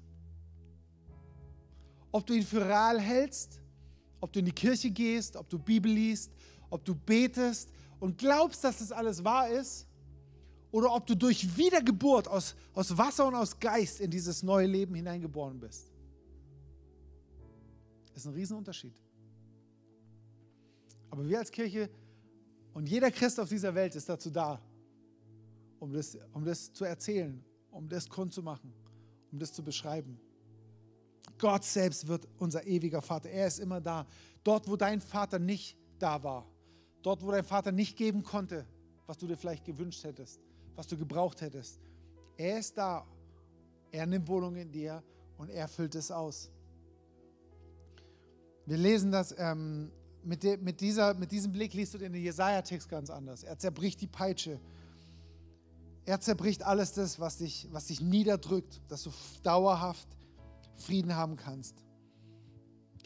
ob 2.10 2.26
du 2.26 2.34
ihn 2.34 2.44
für 2.44 2.64
real 2.64 3.00
hältst, 3.00 3.60
ob 4.20 4.32
du 4.32 4.38
in 4.38 4.44
die 4.44 4.52
Kirche 4.52 4.90
gehst, 4.90 5.36
ob 5.36 5.48
du 5.48 5.58
Bibel 5.58 5.90
liest, 5.90 6.30
ob 6.70 6.84
du 6.84 6.94
betest, 6.94 7.70
und 7.98 8.18
glaubst, 8.18 8.64
dass 8.64 8.78
das 8.78 8.90
alles 8.90 9.22
wahr 9.22 9.48
ist, 9.48 9.86
oder 10.72 10.92
ob 10.92 11.06
du 11.06 11.14
durch 11.14 11.56
Wiedergeburt 11.56 12.26
aus, 12.26 12.56
aus 12.74 12.96
Wasser 12.96 13.26
und 13.26 13.34
aus 13.34 13.58
Geist 13.58 14.00
in 14.00 14.10
dieses 14.10 14.42
neue 14.42 14.66
Leben 14.66 14.94
hineingeboren 14.94 15.60
bist. 15.60 15.92
Das 18.12 18.22
ist 18.22 18.26
ein 18.26 18.34
Riesenunterschied. 18.34 18.94
Aber 21.12 21.28
wir 21.28 21.38
als 21.38 21.50
Kirche 21.50 21.90
und 22.72 22.88
jeder 22.88 23.10
Christ 23.10 23.38
auf 23.38 23.50
dieser 23.50 23.74
Welt 23.74 23.94
ist 23.94 24.08
dazu 24.08 24.30
da, 24.30 24.58
um 25.78 25.92
das, 25.92 26.16
um 26.32 26.42
das 26.42 26.72
zu 26.72 26.86
erzählen, 26.86 27.44
um 27.70 27.86
das 27.86 28.08
kundzumachen, 28.08 28.72
um 29.30 29.38
das 29.38 29.52
zu 29.52 29.62
beschreiben. 29.62 30.18
Gott 31.36 31.64
selbst 31.64 32.08
wird 32.08 32.26
unser 32.38 32.66
ewiger 32.66 33.02
Vater. 33.02 33.28
Er 33.28 33.46
ist 33.46 33.60
immer 33.60 33.78
da. 33.78 34.06
Dort, 34.42 34.66
wo 34.66 34.76
dein 34.76 35.02
Vater 35.02 35.38
nicht 35.38 35.76
da 35.98 36.22
war, 36.22 36.46
Dort, 37.02 37.22
wo 37.22 37.30
dein 37.30 37.44
Vater 37.44 37.72
nicht 37.72 37.96
geben 37.96 38.22
konnte, 38.22 38.64
was 39.06 39.18
du 39.18 39.26
dir 39.26 39.36
vielleicht 39.36 39.64
gewünscht 39.64 40.04
hättest, 40.04 40.40
was 40.76 40.86
du 40.86 40.96
gebraucht 40.96 41.42
hättest. 41.42 41.80
Er 42.38 42.58
ist 42.58 42.78
da. 42.78 43.04
Er 43.90 44.06
nimmt 44.06 44.26
Wohnung 44.28 44.56
in 44.56 44.70
dir 44.70 45.02
und 45.36 45.50
er 45.50 45.68
füllt 45.68 45.94
es 45.96 46.10
aus. 46.10 46.50
Wir 48.64 48.78
lesen 48.78 49.10
das, 49.10 49.34
ähm, 49.36 49.90
mit, 50.24 50.42
de, 50.42 50.56
mit, 50.56 50.80
dieser, 50.80 51.14
mit 51.14 51.32
diesem 51.32 51.52
Blick 51.52 51.74
liest 51.74 51.94
du 51.94 51.98
den 51.98 52.14
Jesaja-Text 52.14 52.88
ganz 52.88 53.10
anders. 53.10 53.42
Er 53.42 53.58
zerbricht 53.58 54.00
die 54.00 54.06
Peitsche. 54.06 54.60
Er 56.04 56.20
zerbricht 56.20 56.64
alles 56.64 56.92
das, 56.92 57.20
was 57.20 57.38
dich, 57.38 57.68
was 57.70 57.86
dich 57.86 58.00
niederdrückt, 58.00 58.80
dass 58.88 59.04
du 59.04 59.10
dauerhaft 59.42 60.08
Frieden 60.76 61.14
haben 61.14 61.36
kannst. 61.36 61.84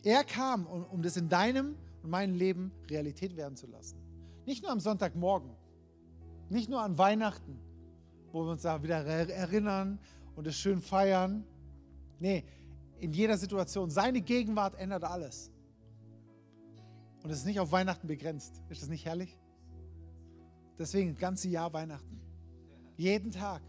Er 0.02 0.24
kam, 0.24 0.66
um, 0.66 0.84
um 0.84 1.02
das 1.02 1.16
in 1.16 1.28
deinem 1.28 1.74
und 2.02 2.10
meinem 2.10 2.34
Leben 2.34 2.72
Realität 2.88 3.36
werden 3.36 3.56
zu 3.56 3.66
lassen. 3.66 3.98
Nicht 4.46 4.62
nur 4.62 4.70
am 4.70 4.80
Sonntagmorgen, 4.80 5.50
nicht 6.48 6.70
nur 6.70 6.80
an 6.80 6.96
Weihnachten, 6.96 7.58
wo 8.32 8.44
wir 8.44 8.52
uns 8.52 8.62
da 8.62 8.82
wieder 8.82 9.04
erinnern 9.04 9.98
und 10.36 10.46
es 10.46 10.56
schön 10.56 10.80
feiern. 10.80 11.44
Nee, 12.18 12.44
in 12.98 13.12
jeder 13.12 13.36
Situation. 13.36 13.90
Seine 13.90 14.20
Gegenwart 14.20 14.74
ändert 14.76 15.04
alles. 15.04 15.50
Und 17.26 17.32
es 17.32 17.38
ist 17.38 17.46
nicht 17.46 17.58
auf 17.58 17.72
Weihnachten 17.72 18.06
begrenzt. 18.06 18.62
Ist 18.68 18.82
das 18.82 18.88
nicht 18.88 19.04
herrlich? 19.04 19.36
Deswegen 20.78 21.10
das 21.10 21.18
ganze 21.18 21.48
Jahr 21.48 21.72
Weihnachten. 21.72 22.20
Jeden 22.96 23.32
Tag. 23.32 23.62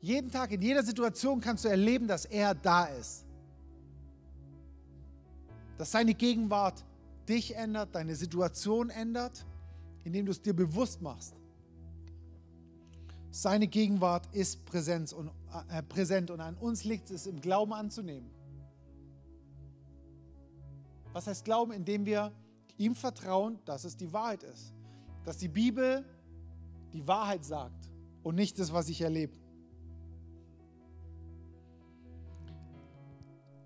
Jeden 0.00 0.30
Tag, 0.30 0.52
in 0.52 0.62
jeder 0.62 0.84
Situation 0.84 1.40
kannst 1.40 1.64
du 1.64 1.68
erleben, 1.68 2.06
dass 2.06 2.24
er 2.24 2.54
da 2.54 2.84
ist. 2.84 3.26
Dass 5.76 5.90
seine 5.90 6.14
Gegenwart 6.14 6.84
dich 7.28 7.56
ändert, 7.56 7.96
deine 7.96 8.14
Situation 8.14 8.90
ändert, 8.90 9.44
indem 10.04 10.26
du 10.26 10.30
es 10.30 10.40
dir 10.40 10.54
bewusst 10.54 11.02
machst. 11.02 11.34
Seine 13.32 13.66
Gegenwart 13.66 14.32
ist 14.32 14.64
Präsenz 14.66 15.12
und, 15.12 15.32
äh, 15.68 15.82
präsent 15.82 16.30
und 16.30 16.40
an 16.40 16.54
uns 16.54 16.84
liegt 16.84 17.10
es 17.10 17.26
im 17.26 17.40
Glauben 17.40 17.72
anzunehmen. 17.72 18.30
Was 21.12 21.26
heißt 21.26 21.44
Glauben? 21.44 21.72
Indem 21.72 22.06
wir 22.06 22.32
ihm 22.80 22.94
vertrauen, 22.94 23.58
dass 23.66 23.84
es 23.84 23.94
die 23.94 24.10
Wahrheit 24.12 24.42
ist. 24.42 24.72
Dass 25.24 25.36
die 25.36 25.48
Bibel 25.48 26.02
die 26.94 27.06
Wahrheit 27.06 27.44
sagt 27.44 27.90
und 28.22 28.34
nicht 28.34 28.58
das, 28.58 28.72
was 28.72 28.88
ich 28.88 29.02
erlebe. 29.02 29.36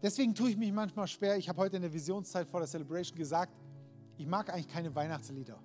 Deswegen 0.02 0.34
tue 0.34 0.50
ich 0.50 0.56
mich 0.56 0.72
manchmal 0.72 1.06
schwer. 1.06 1.38
Ich 1.38 1.48
habe 1.48 1.62
heute 1.62 1.76
in 1.76 1.82
der 1.82 1.92
Visionszeit 1.92 2.48
vor 2.48 2.60
der 2.60 2.68
Celebration 2.68 3.16
gesagt, 3.16 3.54
ich 4.18 4.26
mag 4.26 4.52
eigentlich 4.52 4.68
keine 4.68 4.94
Weihnachtslieder. 4.94 5.58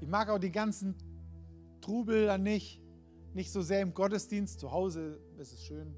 Ich 0.00 0.06
mag 0.06 0.28
auch 0.28 0.38
die 0.38 0.52
ganzen 0.52 0.94
Trubel 1.80 2.26
dann 2.26 2.42
nicht. 2.42 2.80
Nicht 3.32 3.50
so 3.50 3.62
sehr 3.62 3.80
im 3.80 3.94
Gottesdienst. 3.94 4.60
Zu 4.60 4.70
Hause 4.70 5.18
ist 5.38 5.52
es 5.52 5.62
schön. 5.64 5.96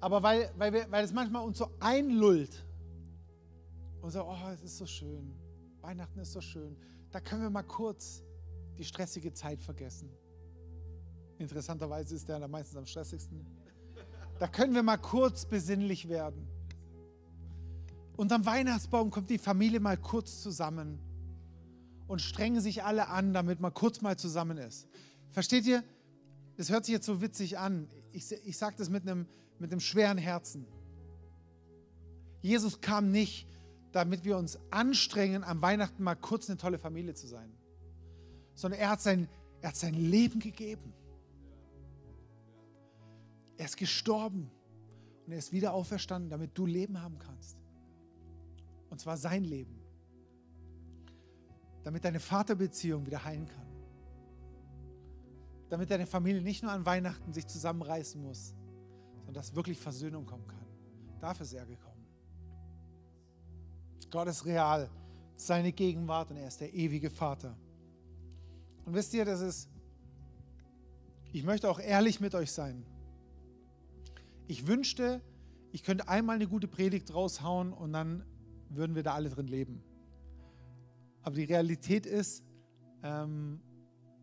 Aber 0.00 0.22
weil, 0.22 0.50
weil, 0.56 0.72
wir, 0.72 0.90
weil 0.90 1.04
es 1.04 1.12
manchmal 1.12 1.44
uns 1.44 1.58
so 1.58 1.68
einlullt 1.78 2.64
und 4.02 4.10
so, 4.10 4.24
oh, 4.24 4.48
es 4.52 4.62
ist 4.62 4.78
so 4.78 4.86
schön. 4.86 5.32
Weihnachten 5.80 6.18
ist 6.20 6.32
so 6.32 6.40
schön. 6.40 6.76
Da 7.10 7.20
können 7.20 7.42
wir 7.42 7.50
mal 7.50 7.62
kurz 7.62 8.22
die 8.78 8.84
stressige 8.84 9.32
Zeit 9.32 9.62
vergessen. 9.62 10.10
Interessanterweise 11.38 12.14
ist 12.14 12.28
der 12.28 12.46
meistens 12.48 12.76
am 12.76 12.86
stressigsten. 12.86 13.46
Da 14.38 14.46
können 14.46 14.74
wir 14.74 14.82
mal 14.82 14.98
kurz 14.98 15.44
besinnlich 15.44 16.08
werden. 16.08 16.46
Und 18.16 18.32
am 18.32 18.44
Weihnachtsbaum 18.44 19.10
kommt 19.10 19.30
die 19.30 19.38
Familie 19.38 19.80
mal 19.80 19.96
kurz 19.96 20.42
zusammen 20.42 20.98
und 22.06 22.20
strengen 22.20 22.60
sich 22.60 22.84
alle 22.84 23.08
an, 23.08 23.32
damit 23.32 23.60
man 23.60 23.72
kurz 23.72 24.02
mal 24.02 24.18
zusammen 24.18 24.58
ist. 24.58 24.88
Versteht 25.30 25.66
ihr? 25.66 25.82
Das 26.56 26.70
hört 26.70 26.84
sich 26.84 26.92
jetzt 26.92 27.06
so 27.06 27.22
witzig 27.22 27.58
an. 27.58 27.88
Ich, 28.12 28.30
ich 28.32 28.58
sage 28.58 28.76
das 28.76 28.90
mit 28.90 29.02
einem, 29.02 29.26
mit 29.58 29.72
einem 29.72 29.80
schweren 29.80 30.18
Herzen. 30.18 30.66
Jesus 32.42 32.80
kam 32.80 33.10
nicht, 33.10 33.46
damit 33.92 34.24
wir 34.24 34.36
uns 34.36 34.58
anstrengen, 34.70 35.44
am 35.44 35.60
Weihnachten 35.62 36.02
mal 36.02 36.14
kurz 36.14 36.48
eine 36.48 36.56
tolle 36.58 36.78
Familie 36.78 37.14
zu 37.14 37.26
sein, 37.26 37.52
sondern 38.54 38.80
er 38.80 38.90
hat 38.90 39.00
sein, 39.00 39.28
er 39.60 39.70
hat 39.70 39.76
sein 39.76 39.94
Leben 39.94 40.40
gegeben. 40.40 40.92
Er 43.56 43.66
ist 43.66 43.76
gestorben 43.76 44.50
und 45.26 45.32
er 45.32 45.38
ist 45.38 45.52
wieder 45.52 45.74
auferstanden, 45.74 46.30
damit 46.30 46.56
du 46.56 46.66
Leben 46.66 47.02
haben 47.02 47.18
kannst. 47.18 47.58
Und 48.88 49.00
zwar 49.00 49.16
sein 49.16 49.44
Leben. 49.44 49.78
Damit 51.82 52.04
deine 52.04 52.20
Vaterbeziehung 52.20 53.06
wieder 53.06 53.24
heilen 53.24 53.46
kann. 53.46 53.66
Damit 55.68 55.90
deine 55.90 56.06
Familie 56.06 56.42
nicht 56.42 56.62
nur 56.62 56.72
an 56.72 56.84
Weihnachten 56.84 57.32
sich 57.32 57.46
zusammenreißen 57.46 58.20
muss, 58.20 58.54
sondern 59.18 59.34
dass 59.34 59.54
wirklich 59.54 59.78
Versöhnung 59.78 60.26
kommen 60.26 60.46
kann. 60.46 60.66
Dafür 61.20 61.44
ist 61.44 61.52
er 61.52 61.66
gekommen. 61.66 61.89
Gott 64.10 64.28
ist 64.28 64.44
real, 64.44 64.90
seine 65.36 65.72
Gegenwart 65.72 66.30
und 66.30 66.36
er 66.36 66.48
ist 66.48 66.60
der 66.60 66.74
ewige 66.74 67.10
Vater. 67.10 67.56
Und 68.84 68.94
wisst 68.94 69.14
ihr, 69.14 69.24
das 69.24 69.40
ist, 69.40 69.68
ich 71.32 71.44
möchte 71.44 71.70
auch 71.70 71.78
ehrlich 71.78 72.20
mit 72.20 72.34
euch 72.34 72.50
sein. 72.50 72.84
Ich 74.48 74.66
wünschte, 74.66 75.20
ich 75.70 75.84
könnte 75.84 76.08
einmal 76.08 76.36
eine 76.36 76.48
gute 76.48 76.66
Predigt 76.66 77.14
raushauen 77.14 77.72
und 77.72 77.92
dann 77.92 78.24
würden 78.68 78.96
wir 78.96 79.02
da 79.02 79.14
alle 79.14 79.30
drin 79.30 79.46
leben. 79.46 79.82
Aber 81.22 81.36
die 81.36 81.44
Realität 81.44 82.06
ist, 82.06 82.42
ähm, 83.02 83.60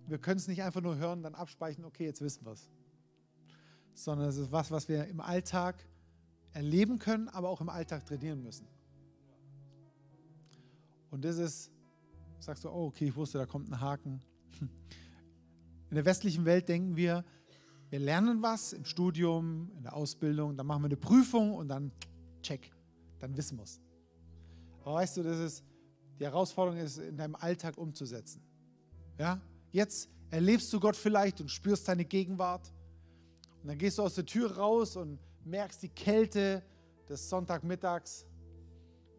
wir 0.07 0.17
können 0.17 0.37
es 0.37 0.47
nicht 0.47 0.63
einfach 0.63 0.81
nur 0.81 0.97
hören, 0.97 1.23
dann 1.23 1.35
abspeichern, 1.35 1.85
okay, 1.85 2.05
jetzt 2.05 2.21
wissen 2.21 2.45
wir 2.45 2.53
es. 2.53 2.69
Sondern 3.93 4.27
es 4.27 4.37
ist 4.37 4.51
was, 4.51 4.71
was 4.71 4.87
wir 4.87 5.05
im 5.07 5.21
Alltag 5.21 5.85
erleben 6.53 6.99
können, 6.99 7.29
aber 7.29 7.49
auch 7.49 7.61
im 7.61 7.69
Alltag 7.69 8.05
trainieren 8.05 8.43
müssen. 8.43 8.67
Und 11.09 11.23
das 11.23 11.37
ist, 11.37 11.71
sagst 12.39 12.63
du, 12.63 12.69
oh, 12.69 12.87
okay, 12.87 13.05
ich 13.05 13.15
wusste, 13.15 13.37
da 13.37 13.45
kommt 13.45 13.69
ein 13.69 13.79
Haken. 13.79 14.21
In 15.89 15.95
der 15.95 16.05
westlichen 16.05 16.45
Welt 16.45 16.67
denken 16.67 16.95
wir, 16.95 17.23
wir 17.89 17.99
lernen 17.99 18.41
was 18.41 18.73
im 18.73 18.83
Studium, 18.83 19.71
in 19.77 19.83
der 19.83 19.95
Ausbildung, 19.95 20.57
dann 20.57 20.67
machen 20.67 20.81
wir 20.81 20.87
eine 20.87 20.97
Prüfung 20.97 21.53
und 21.53 21.69
dann 21.69 21.91
check, 22.41 22.71
dann 23.19 23.35
wissen 23.37 23.57
wir 23.57 23.63
es. 23.63 23.79
Aber 24.83 24.95
weißt 24.95 25.17
du, 25.17 25.23
das 25.23 25.37
ist, 25.37 25.63
die 26.19 26.25
Herausforderung 26.25 26.79
ist, 26.79 26.97
in 26.97 27.15
deinem 27.15 27.35
Alltag 27.35 27.77
umzusetzen. 27.77 28.41
Ja? 29.17 29.39
Jetzt 29.71 30.09
erlebst 30.29 30.71
du 30.73 30.79
Gott 30.79 30.95
vielleicht 30.95 31.39
und 31.39 31.49
spürst 31.49 31.85
seine 31.85 32.03
Gegenwart. 32.03 32.73
Und 33.61 33.69
dann 33.69 33.77
gehst 33.77 33.97
du 33.97 34.03
aus 34.03 34.15
der 34.15 34.25
Tür 34.25 34.57
raus 34.57 34.95
und 34.97 35.19
merkst 35.45 35.83
die 35.83 35.89
Kälte 35.89 36.63
des 37.07 37.29
Sonntagmittags, 37.29 38.25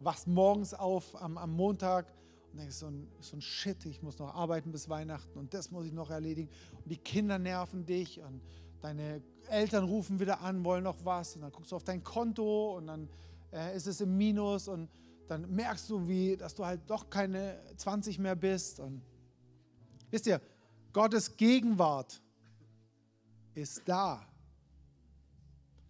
wachst 0.01 0.27
morgens 0.27 0.75
auf 0.75 1.21
am, 1.21 1.39
am 1.39 1.53
Montag 1.53 2.13
und 2.53 2.59
denkst 2.61 2.77
so 2.77 2.87
ein, 2.87 3.09
so 3.21 3.37
ein 3.37 3.41
Shit, 3.41 3.85
ich 3.87 4.03
muss 4.03 4.19
noch 4.19 4.35
arbeiten 4.35 4.73
bis 4.73 4.89
Weihnachten 4.89 5.39
und 5.39 5.55
das 5.55 5.71
muss 5.71 5.87
ich 5.87 5.93
noch 5.93 6.11
erledigen. 6.11 6.51
Und 6.83 6.91
die 6.91 6.97
Kinder 6.97 7.39
nerven 7.39 7.85
dich 7.85 8.21
und 8.21 8.41
deine 8.81 9.23
Eltern 9.49 9.85
rufen 9.85 10.21
wieder 10.21 10.41
an, 10.41 10.65
wollen 10.65 10.85
noch 10.85 11.05
was 11.05 11.37
und 11.37 11.43
dann 11.43 11.53
guckst 11.53 11.73
du 11.73 11.77
auf 11.77 11.85
dein 11.85 12.03
Konto 12.05 12.77
und 12.77 12.87
dann 12.87 13.09
äh, 13.53 13.77
ist 13.77 13.87
es 13.87 14.01
im 14.01 14.17
Minus 14.17 14.69
und 14.69 14.89
dann 15.27 15.55
merkst 15.55 15.91
du, 15.91 16.09
wie, 16.09 16.37
dass 16.37 16.55
du 16.55 16.65
halt 16.65 16.81
doch 16.89 17.11
keine 17.11 17.61
20 17.77 18.19
mehr 18.19 18.35
bist. 18.35 18.81
Und 18.81 19.03
wisst 20.11 20.27
ihr, 20.27 20.41
Gottes 20.93 21.37
Gegenwart 21.37 22.23
ist 23.55 23.83
da. 23.87 24.27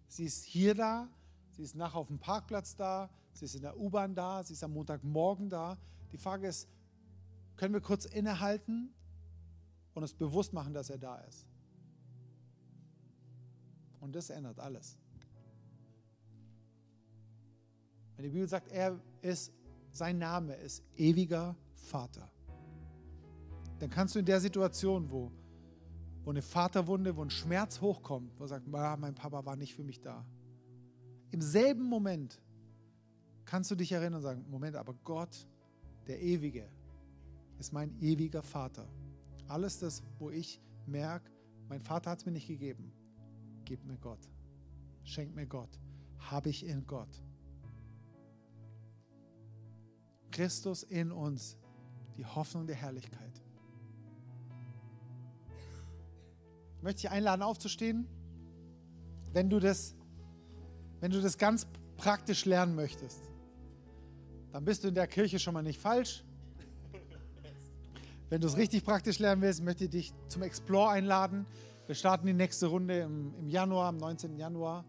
Sie 0.07 0.25
ist 0.25 0.43
hier 0.43 0.75
da, 0.75 1.07
sie 1.51 1.63
ist 1.63 1.75
nachher 1.75 1.99
auf 1.99 2.07
dem 2.07 2.19
Parkplatz 2.19 2.75
da, 2.75 3.09
sie 3.33 3.45
ist 3.45 3.55
in 3.55 3.61
der 3.61 3.77
U-Bahn 3.77 4.15
da, 4.15 4.43
sie 4.43 4.53
ist 4.53 4.63
am 4.63 4.73
Montagmorgen 4.73 5.49
da. 5.49 5.77
Die 6.11 6.17
Frage 6.17 6.47
ist, 6.47 6.67
können 7.55 7.73
wir 7.73 7.81
kurz 7.81 8.05
innehalten 8.05 8.93
und 9.93 10.03
uns 10.03 10.13
bewusst 10.13 10.53
machen, 10.53 10.73
dass 10.73 10.89
er 10.89 10.97
da 10.97 11.17
ist? 11.19 11.45
Und 13.99 14.15
das 14.15 14.29
ändert 14.29 14.59
alles. 14.59 14.97
Wenn 18.15 18.23
die 18.23 18.29
Bibel 18.31 18.47
sagt, 18.47 18.69
er 18.69 18.99
ist, 19.21 19.53
sein 19.91 20.17
Name 20.17 20.55
ist 20.55 20.83
ewiger 20.95 21.55
Vater, 21.73 22.29
dann 23.79 23.89
kannst 23.89 24.15
du 24.15 24.19
in 24.19 24.25
der 24.25 24.41
Situation, 24.41 25.09
wo, 25.09 25.31
wo 26.23 26.29
eine 26.29 26.41
Vaterwunde, 26.41 27.15
wo 27.15 27.21
ein 27.21 27.29
Schmerz 27.29 27.79
hochkommt, 27.79 28.37
wo 28.37 28.43
er 28.43 28.47
sagt, 28.49 28.67
mein 28.67 29.15
Papa 29.15 29.45
war 29.45 29.55
nicht 29.55 29.73
für 29.73 29.83
mich 29.83 30.01
da, 30.01 30.25
im 31.31 31.41
selben 31.41 31.83
Moment 31.83 32.41
kannst 33.49 33.71
du 33.71 33.75
dich 33.75 33.91
erinnern 33.91 34.15
und 34.15 34.21
sagen, 34.21 34.45
Moment, 34.47 34.75
aber 34.75 34.93
Gott, 35.03 35.47
der 36.05 36.21
Ewige, 36.21 36.69
ist 37.57 37.73
mein 37.73 37.99
ewiger 37.99 38.43
Vater. 38.43 38.87
Alles 39.47 39.79
das, 39.79 40.03
wo 40.19 40.29
ich 40.29 40.61
merke, 40.85 41.31
mein 41.67 41.81
Vater 41.81 42.11
hat 42.11 42.19
es 42.19 42.25
mir 42.27 42.31
nicht 42.31 42.47
gegeben, 42.47 42.93
gib 43.65 43.83
mir 43.85 43.97
Gott, 43.97 44.19
schenk 45.03 45.33
mir 45.33 45.47
Gott, 45.47 45.79
habe 46.19 46.49
ich 46.49 46.63
in 46.63 46.85
Gott. 46.85 47.09
Christus 50.29 50.83
in 50.83 51.11
uns, 51.11 51.57
die 52.17 52.25
Hoffnung 52.25 52.67
der 52.67 52.75
Herrlichkeit. 52.75 53.41
Ich 56.77 56.83
möchte 56.83 57.01
dich 57.01 57.09
einladen, 57.09 57.41
aufzustehen. 57.41 58.07
Wenn 59.33 59.49
du 59.49 59.59
das, 59.59 59.95
wenn 60.99 61.11
du 61.11 61.19
das 61.19 61.39
ganz 61.39 61.65
praktisch 61.97 62.45
lernen 62.45 62.75
möchtest, 62.75 63.28
dann 64.51 64.65
bist 64.65 64.83
du 64.83 64.87
in 64.87 64.95
der 64.95 65.07
Kirche 65.07 65.39
schon 65.39 65.53
mal 65.53 65.61
nicht 65.61 65.79
falsch. 65.79 66.23
Wenn 68.29 68.41
du 68.41 68.47
es 68.47 68.57
richtig 68.57 68.83
praktisch 68.83 69.19
lernen 69.19 69.41
willst, 69.41 69.63
möchte 69.63 69.85
ich 69.85 69.89
dich 69.89 70.13
zum 70.27 70.41
Explore 70.41 70.89
einladen. 70.89 71.45
Wir 71.85 71.95
starten 71.95 72.27
die 72.27 72.33
nächste 72.33 72.67
Runde 72.67 72.99
im, 72.99 73.33
im 73.39 73.49
Januar, 73.49 73.87
am 73.87 73.97
19. 73.97 74.37
Januar, 74.37 74.85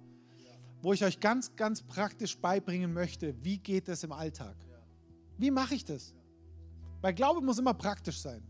wo 0.83 0.93
ich 0.93 1.05
euch 1.05 1.21
ganz, 1.21 1.55
ganz 1.57 1.83
praktisch 1.83 2.37
beibringen 2.39 2.93
möchte, 2.93 3.35
wie 3.43 3.59
geht 3.59 3.89
es 3.89 4.05
im 4.05 4.13
Alltag. 4.13 4.57
Wie 5.39 5.51
mache 5.51 5.75
ich 5.75 5.85
das? 5.85 6.15
Weil 7.01 7.15
Glaube 7.15 7.41
muss 7.41 7.59
immer 7.59 7.75
praktisch 7.75 8.19
sein. 8.19 8.43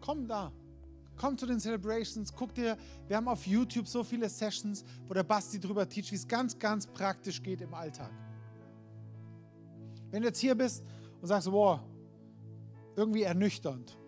Komm 0.00 0.26
da. 0.26 0.52
Komm 1.20 1.36
zu 1.36 1.44
den 1.44 1.60
Celebrations, 1.60 2.32
guck 2.32 2.54
dir, 2.54 2.78
wir 3.06 3.14
haben 3.14 3.28
auf 3.28 3.46
YouTube 3.46 3.86
so 3.86 4.02
viele 4.02 4.26
Sessions, 4.26 4.86
wo 5.06 5.12
der 5.12 5.22
Basti 5.22 5.60
drüber 5.60 5.86
teacht, 5.86 6.10
wie 6.12 6.16
es 6.16 6.26
ganz, 6.26 6.58
ganz 6.58 6.86
praktisch 6.86 7.42
geht 7.42 7.60
im 7.60 7.74
Alltag. 7.74 8.10
Wenn 10.10 10.22
du 10.22 10.28
jetzt 10.28 10.38
hier 10.38 10.54
bist 10.54 10.82
und 11.20 11.28
sagst, 11.28 11.50
boah, 11.50 11.84
irgendwie 12.96 13.24
ernüchternd. 13.24 13.98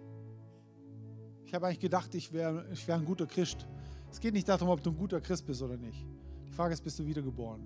Ich 1.44 1.52
habe 1.52 1.66
eigentlich 1.66 1.80
gedacht, 1.80 2.14
ich 2.14 2.32
wäre 2.32 2.66
ich 2.72 2.88
wär 2.88 2.94
ein 2.94 3.04
guter 3.04 3.26
Christ. 3.26 3.66
Es 4.10 4.18
geht 4.18 4.32
nicht 4.32 4.48
darum, 4.48 4.70
ob 4.70 4.82
du 4.82 4.88
ein 4.88 4.96
guter 4.96 5.20
Christ 5.20 5.44
bist 5.44 5.60
oder 5.60 5.76
nicht. 5.76 6.06
Die 6.46 6.52
Frage 6.52 6.72
ist, 6.72 6.80
bist 6.80 6.98
du 6.98 7.04
wiedergeboren? 7.04 7.60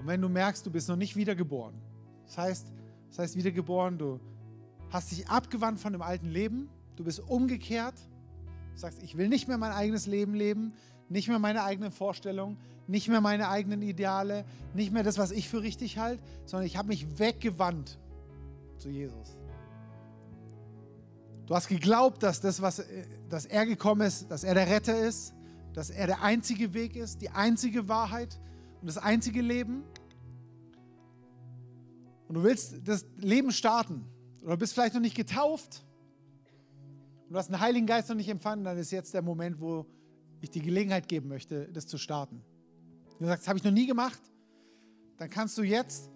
Und 0.00 0.08
wenn 0.08 0.20
du 0.20 0.28
merkst, 0.28 0.66
du 0.66 0.72
bist 0.72 0.88
noch 0.88 0.96
nicht 0.96 1.14
wiedergeboren, 1.14 1.80
das 2.24 2.36
heißt, 2.36 2.72
das 3.10 3.18
heißt 3.20 3.36
wiedergeboren, 3.36 3.96
du 3.96 4.18
hast 4.90 5.12
dich 5.12 5.28
abgewandt 5.28 5.78
von 5.78 5.92
dem 5.92 6.02
alten 6.02 6.30
Leben, 6.30 6.68
du 6.96 7.04
bist 7.04 7.20
umgekehrt, 7.20 7.94
sagst, 8.76 9.02
ich 9.02 9.16
will 9.16 9.28
nicht 9.28 9.48
mehr 9.48 9.58
mein 9.58 9.72
eigenes 9.72 10.06
Leben 10.06 10.34
leben, 10.34 10.72
nicht 11.08 11.28
mehr 11.28 11.38
meine 11.38 11.62
eigenen 11.62 11.92
Vorstellungen, 11.92 12.58
nicht 12.86 13.08
mehr 13.08 13.20
meine 13.20 13.48
eigenen 13.48 13.82
Ideale, 13.82 14.44
nicht 14.74 14.92
mehr 14.92 15.02
das, 15.02 15.18
was 15.18 15.30
ich 15.30 15.48
für 15.48 15.62
richtig 15.62 15.98
halte, 15.98 16.22
sondern 16.44 16.66
ich 16.66 16.76
habe 16.76 16.88
mich 16.88 17.18
weggewandt 17.18 17.98
zu 18.78 18.88
Jesus. 18.88 19.36
Du 21.46 21.54
hast 21.54 21.68
geglaubt, 21.68 22.22
dass 22.22 22.40
das, 22.40 22.60
was, 22.60 22.84
dass 23.28 23.46
er 23.46 23.66
gekommen 23.66 24.02
ist, 24.02 24.30
dass 24.30 24.42
er 24.42 24.54
der 24.54 24.66
Retter 24.66 24.98
ist, 24.98 25.32
dass 25.72 25.90
er 25.90 26.06
der 26.06 26.22
einzige 26.22 26.74
Weg 26.74 26.96
ist, 26.96 27.22
die 27.22 27.30
einzige 27.30 27.88
Wahrheit 27.88 28.40
und 28.80 28.88
das 28.88 28.98
einzige 28.98 29.42
Leben. 29.42 29.84
Und 32.28 32.34
du 32.34 32.42
willst 32.42 32.76
das 32.84 33.06
Leben 33.18 33.52
starten 33.52 34.04
oder 34.42 34.56
bist 34.56 34.74
vielleicht 34.74 34.94
noch 34.94 35.00
nicht 35.00 35.16
getauft 35.16 35.85
und 37.26 37.32
du 37.32 37.38
hast 37.38 37.48
den 37.48 37.60
Heiligen 37.60 37.86
Geist 37.86 38.08
noch 38.08 38.16
nicht 38.16 38.28
empfangen, 38.28 38.64
dann 38.64 38.78
ist 38.78 38.90
jetzt 38.92 39.12
der 39.12 39.22
Moment, 39.22 39.60
wo 39.60 39.86
ich 40.40 40.50
die 40.50 40.60
Gelegenheit 40.60 41.08
geben 41.08 41.28
möchte, 41.28 41.68
das 41.72 41.86
zu 41.86 41.98
starten. 41.98 42.42
Wenn 43.18 43.26
du 43.26 43.26
sagst, 43.26 43.42
das 43.42 43.48
habe 43.48 43.58
ich 43.58 43.64
noch 43.64 43.72
nie 43.72 43.86
gemacht, 43.86 44.20
dann 45.16 45.28
kannst 45.30 45.56
du 45.58 45.62
jetzt 45.62 46.10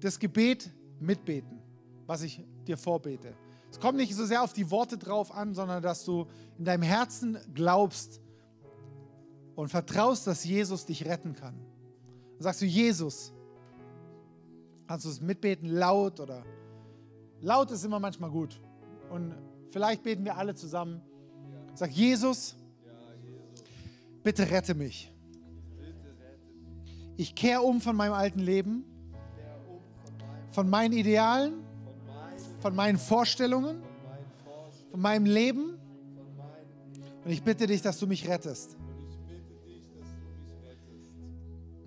das 0.00 0.18
Gebet 0.18 0.70
mitbeten, 1.00 1.60
was 2.06 2.22
ich 2.22 2.44
dir 2.66 2.76
vorbete. 2.76 3.34
Es 3.70 3.80
kommt 3.80 3.96
nicht 3.96 4.14
so 4.14 4.24
sehr 4.24 4.42
auf 4.42 4.52
die 4.52 4.70
Worte 4.70 4.98
drauf 4.98 5.34
an, 5.34 5.54
sondern 5.54 5.82
dass 5.82 6.04
du 6.04 6.26
in 6.58 6.64
deinem 6.64 6.82
Herzen 6.82 7.38
glaubst 7.54 8.20
und 9.56 9.68
vertraust, 9.68 10.26
dass 10.26 10.44
Jesus 10.44 10.86
dich 10.86 11.04
retten 11.06 11.34
kann. 11.34 11.58
Dann 12.34 12.42
sagst 12.42 12.62
du, 12.62 12.66
Jesus, 12.66 13.32
kannst 14.86 15.06
du 15.06 15.10
es 15.10 15.20
mitbeten, 15.20 15.68
laut 15.68 16.20
oder 16.20 16.44
laut 17.40 17.70
ist 17.70 17.84
immer 17.84 17.98
manchmal 17.98 18.30
gut. 18.30 18.60
Und 19.10 19.34
vielleicht 19.74 20.04
beten 20.04 20.24
wir 20.24 20.36
alle 20.36 20.54
zusammen. 20.54 21.02
Sag, 21.74 21.90
Jesus, 21.90 22.54
bitte 24.22 24.48
rette 24.48 24.72
mich. 24.72 25.12
Ich 27.16 27.34
kehre 27.34 27.60
um 27.62 27.80
von 27.80 27.96
meinem 27.96 28.12
alten 28.12 28.38
Leben, 28.38 28.84
von 30.52 30.70
meinen 30.70 30.92
Idealen, 30.92 31.54
von 32.60 32.76
meinen 32.76 32.98
Vorstellungen, 32.98 33.82
von 34.92 35.00
meinem 35.00 35.26
Leben. 35.26 35.76
Und 37.24 37.32
ich 37.32 37.42
bitte 37.42 37.66
dich, 37.66 37.82
dass 37.82 37.98
du 37.98 38.06
mich 38.06 38.28
rettest. 38.28 38.76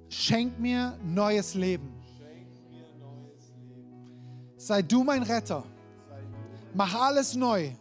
Schenk 0.10 0.60
mir 0.60 1.00
neues 1.06 1.54
Leben. 1.54 1.88
Sei 4.58 4.82
du 4.82 5.06
mein 5.06 5.24
Retter. 5.24 5.64
Mach 6.74 6.94
alles 6.94 7.36
neu. 7.36 7.72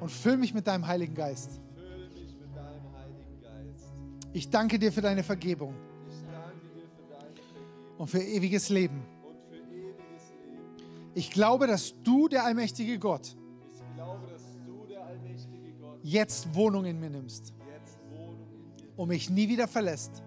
Und 0.00 0.10
füll 0.10 0.36
mich 0.36 0.52
mit 0.52 0.66
deinem 0.66 0.86
Heiligen 0.86 1.14
Geist. 1.14 1.60
Ich 4.32 4.50
danke 4.50 4.78
dir 4.78 4.92
für 4.92 5.00
deine 5.00 5.22
Vergebung. 5.22 5.74
Und 7.96 8.08
für 8.08 8.18
ewiges 8.20 8.68
Leben. 8.68 9.02
Ich 11.14 11.30
glaube, 11.30 11.68
dass 11.68 11.94
du, 12.02 12.28
der 12.28 12.44
allmächtige 12.44 12.98
Gott, 12.98 13.36
jetzt 16.02 16.54
Wohnung 16.54 16.84
in 16.84 16.98
mir 16.98 17.10
nimmst 17.10 17.54
und 18.96 19.08
mich 19.08 19.30
nie 19.30 19.48
wieder 19.48 19.68
verlässt. 19.68 20.22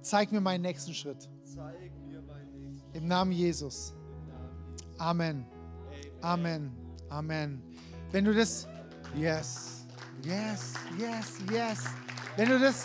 Zeig 0.00 0.32
mir 0.32 0.40
meinen 0.40 0.62
nächsten 0.62 0.94
Schritt. 0.94 1.28
Im 2.92 3.06
Namen 3.06 3.32
Jesus. 3.32 3.94
Amen. 5.02 5.44
Amen. 6.20 6.70
Amen. 7.08 7.60
Wenn 8.12 8.24
du 8.24 8.32
das, 8.32 8.68
yes, 9.16 9.84
yes, 10.22 10.74
yes, 10.96 11.38
yes. 11.50 11.84
Wenn 12.36 12.48
du 12.48 12.60
das 12.60 12.84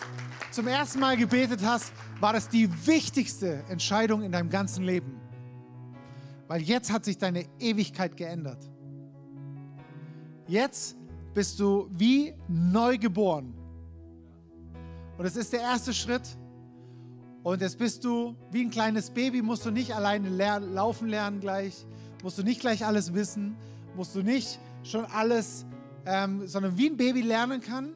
zum 0.49 0.67
ersten 0.67 0.99
Mal 0.99 1.15
gebetet 1.15 1.61
hast, 1.63 1.93
war 2.19 2.33
das 2.33 2.49
die 2.49 2.67
wichtigste 2.87 3.63
Entscheidung 3.69 4.23
in 4.23 4.31
deinem 4.31 4.49
ganzen 4.49 4.83
Leben. 4.83 5.21
Weil 6.47 6.63
jetzt 6.63 6.91
hat 6.91 7.05
sich 7.05 7.19
deine 7.19 7.45
Ewigkeit 7.59 8.17
geändert. 8.17 8.67
Jetzt 10.47 10.97
bist 11.35 11.59
du 11.59 11.87
wie 11.91 12.33
neu 12.47 12.97
geboren. 12.97 13.53
Und 15.19 15.25
es 15.25 15.35
ist 15.35 15.53
der 15.53 15.61
erste 15.61 15.93
Schritt. 15.93 16.35
Und 17.43 17.61
jetzt 17.61 17.77
bist 17.77 18.03
du 18.03 18.35
wie 18.49 18.63
ein 18.63 18.71
kleines 18.71 19.11
Baby, 19.11 19.43
musst 19.43 19.67
du 19.67 19.69
nicht 19.69 19.93
alleine 19.93 20.29
laufen 20.59 21.09
lernen 21.09 21.39
gleich, 21.39 21.85
musst 22.23 22.37
du 22.37 22.43
nicht 22.43 22.61
gleich 22.61 22.85
alles 22.85 23.13
wissen, 23.13 23.55
musst 23.95 24.15
du 24.15 24.21
nicht 24.21 24.59
schon 24.83 25.05
alles, 25.05 25.65
ähm, 26.05 26.47
sondern 26.47 26.77
wie 26.77 26.89
ein 26.89 26.97
Baby 26.97 27.21
lernen 27.21 27.61
kann, 27.61 27.93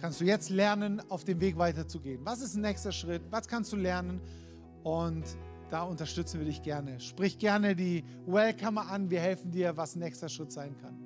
kannst 0.00 0.20
du 0.20 0.24
jetzt 0.24 0.50
lernen, 0.50 1.02
auf 1.10 1.24
dem 1.24 1.40
Weg 1.40 1.58
weiterzugehen. 1.58 2.20
Was 2.24 2.40
ist 2.40 2.54
ein 2.54 2.62
nächster 2.62 2.92
Schritt? 2.92 3.22
Was 3.30 3.48
kannst 3.48 3.72
du 3.72 3.76
lernen? 3.76 4.20
Und 4.82 5.24
da 5.70 5.82
unterstützen 5.82 6.40
wir 6.40 6.46
dich 6.46 6.62
gerne. 6.62 6.98
Sprich 7.00 7.38
gerne 7.38 7.76
die 7.76 8.04
Welcomer 8.26 8.88
an, 8.90 9.10
wir 9.10 9.20
helfen 9.20 9.50
dir, 9.50 9.76
was 9.76 9.94
ein 9.94 10.00
nächster 10.00 10.28
Schritt 10.28 10.52
sein 10.52 10.76
kann. 10.80 10.98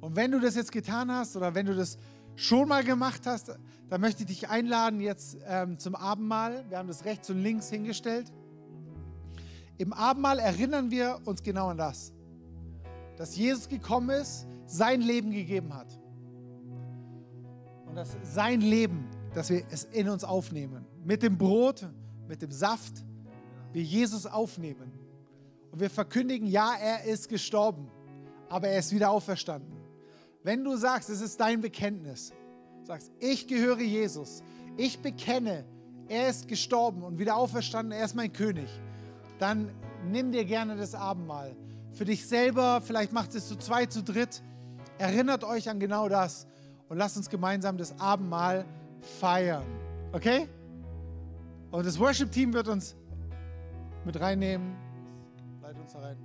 Und 0.00 0.16
wenn 0.16 0.30
du 0.30 0.38
das 0.38 0.54
jetzt 0.54 0.70
getan 0.70 1.10
hast 1.10 1.34
oder 1.36 1.54
wenn 1.54 1.66
du 1.66 1.74
das 1.74 1.96
schon 2.36 2.68
mal 2.68 2.84
gemacht 2.84 3.22
hast, 3.26 3.56
dann 3.88 4.00
möchte 4.00 4.22
ich 4.22 4.28
dich 4.28 4.48
einladen 4.48 5.00
jetzt 5.00 5.38
ähm, 5.46 5.78
zum 5.78 5.94
Abendmahl. 5.94 6.64
Wir 6.68 6.78
haben 6.78 6.88
das 6.88 7.04
rechts 7.04 7.30
und 7.30 7.38
links 7.38 7.70
hingestellt. 7.70 8.30
Im 9.78 9.92
Abendmahl 9.92 10.38
erinnern 10.38 10.90
wir 10.90 11.20
uns 11.24 11.42
genau 11.42 11.68
an 11.68 11.78
das, 11.78 12.12
dass 13.16 13.36
Jesus 13.36 13.68
gekommen 13.68 14.10
ist, 14.10 14.46
sein 14.66 15.00
Leben 15.00 15.30
gegeben 15.30 15.74
hat. 15.74 15.98
Und 17.86 17.96
dass 17.96 18.16
sein 18.22 18.60
Leben, 18.60 19.08
dass 19.34 19.50
wir 19.50 19.64
es 19.70 19.84
in 19.84 20.08
uns 20.08 20.24
aufnehmen. 20.24 20.84
Mit 21.04 21.22
dem 21.22 21.36
Brot, 21.36 21.88
mit 22.28 22.42
dem 22.42 22.50
Saft, 22.50 23.04
wir 23.72 23.82
Jesus 23.82 24.26
aufnehmen. 24.26 24.92
Und 25.70 25.80
wir 25.80 25.90
verkündigen, 25.90 26.46
ja, 26.46 26.74
er 26.80 27.04
ist 27.04 27.28
gestorben, 27.28 27.90
aber 28.48 28.68
er 28.68 28.78
ist 28.78 28.92
wieder 28.94 29.10
auferstanden. 29.10 29.72
Wenn 30.44 30.62
du 30.62 30.76
sagst, 30.76 31.10
es 31.10 31.20
ist 31.20 31.40
dein 31.40 31.60
Bekenntnis, 31.60 32.32
sagst, 32.84 33.10
ich 33.18 33.48
gehöre 33.48 33.80
Jesus, 33.80 34.42
ich 34.76 35.00
bekenne, 35.00 35.64
er 36.06 36.28
ist 36.28 36.46
gestorben 36.48 37.02
und 37.02 37.18
wieder 37.18 37.36
auferstanden, 37.36 37.92
er 37.92 38.04
ist 38.04 38.14
mein 38.14 38.32
König, 38.32 38.68
dann 39.38 39.70
nimm 40.04 40.32
dir 40.32 40.44
gerne 40.44 40.76
das 40.76 40.94
Abendmahl. 40.94 41.56
Für 41.92 42.04
dich 42.04 42.26
selber, 42.26 42.80
vielleicht 42.80 43.12
macht 43.12 43.34
es 43.34 43.48
zu 43.48 43.56
zweit, 43.56 43.92
zu 43.92 44.02
dritt. 44.02 44.42
Erinnert 44.98 45.44
euch 45.44 45.68
an 45.68 45.80
genau 45.80 46.08
das 46.08 46.46
und 46.88 46.98
lasst 46.98 47.16
uns 47.16 47.28
gemeinsam 47.28 47.76
das 47.76 47.98
Abendmahl 47.98 48.64
feiern. 49.20 49.64
Okay? 50.12 50.48
Und 51.70 51.86
das 51.86 51.98
Worship-Team 51.98 52.52
wird 52.52 52.68
uns 52.68 52.96
mit 54.04 54.20
reinnehmen. 54.20 54.76
Leitet 55.62 55.80
uns 55.80 55.92
da 55.92 56.00
rein. 56.00 56.16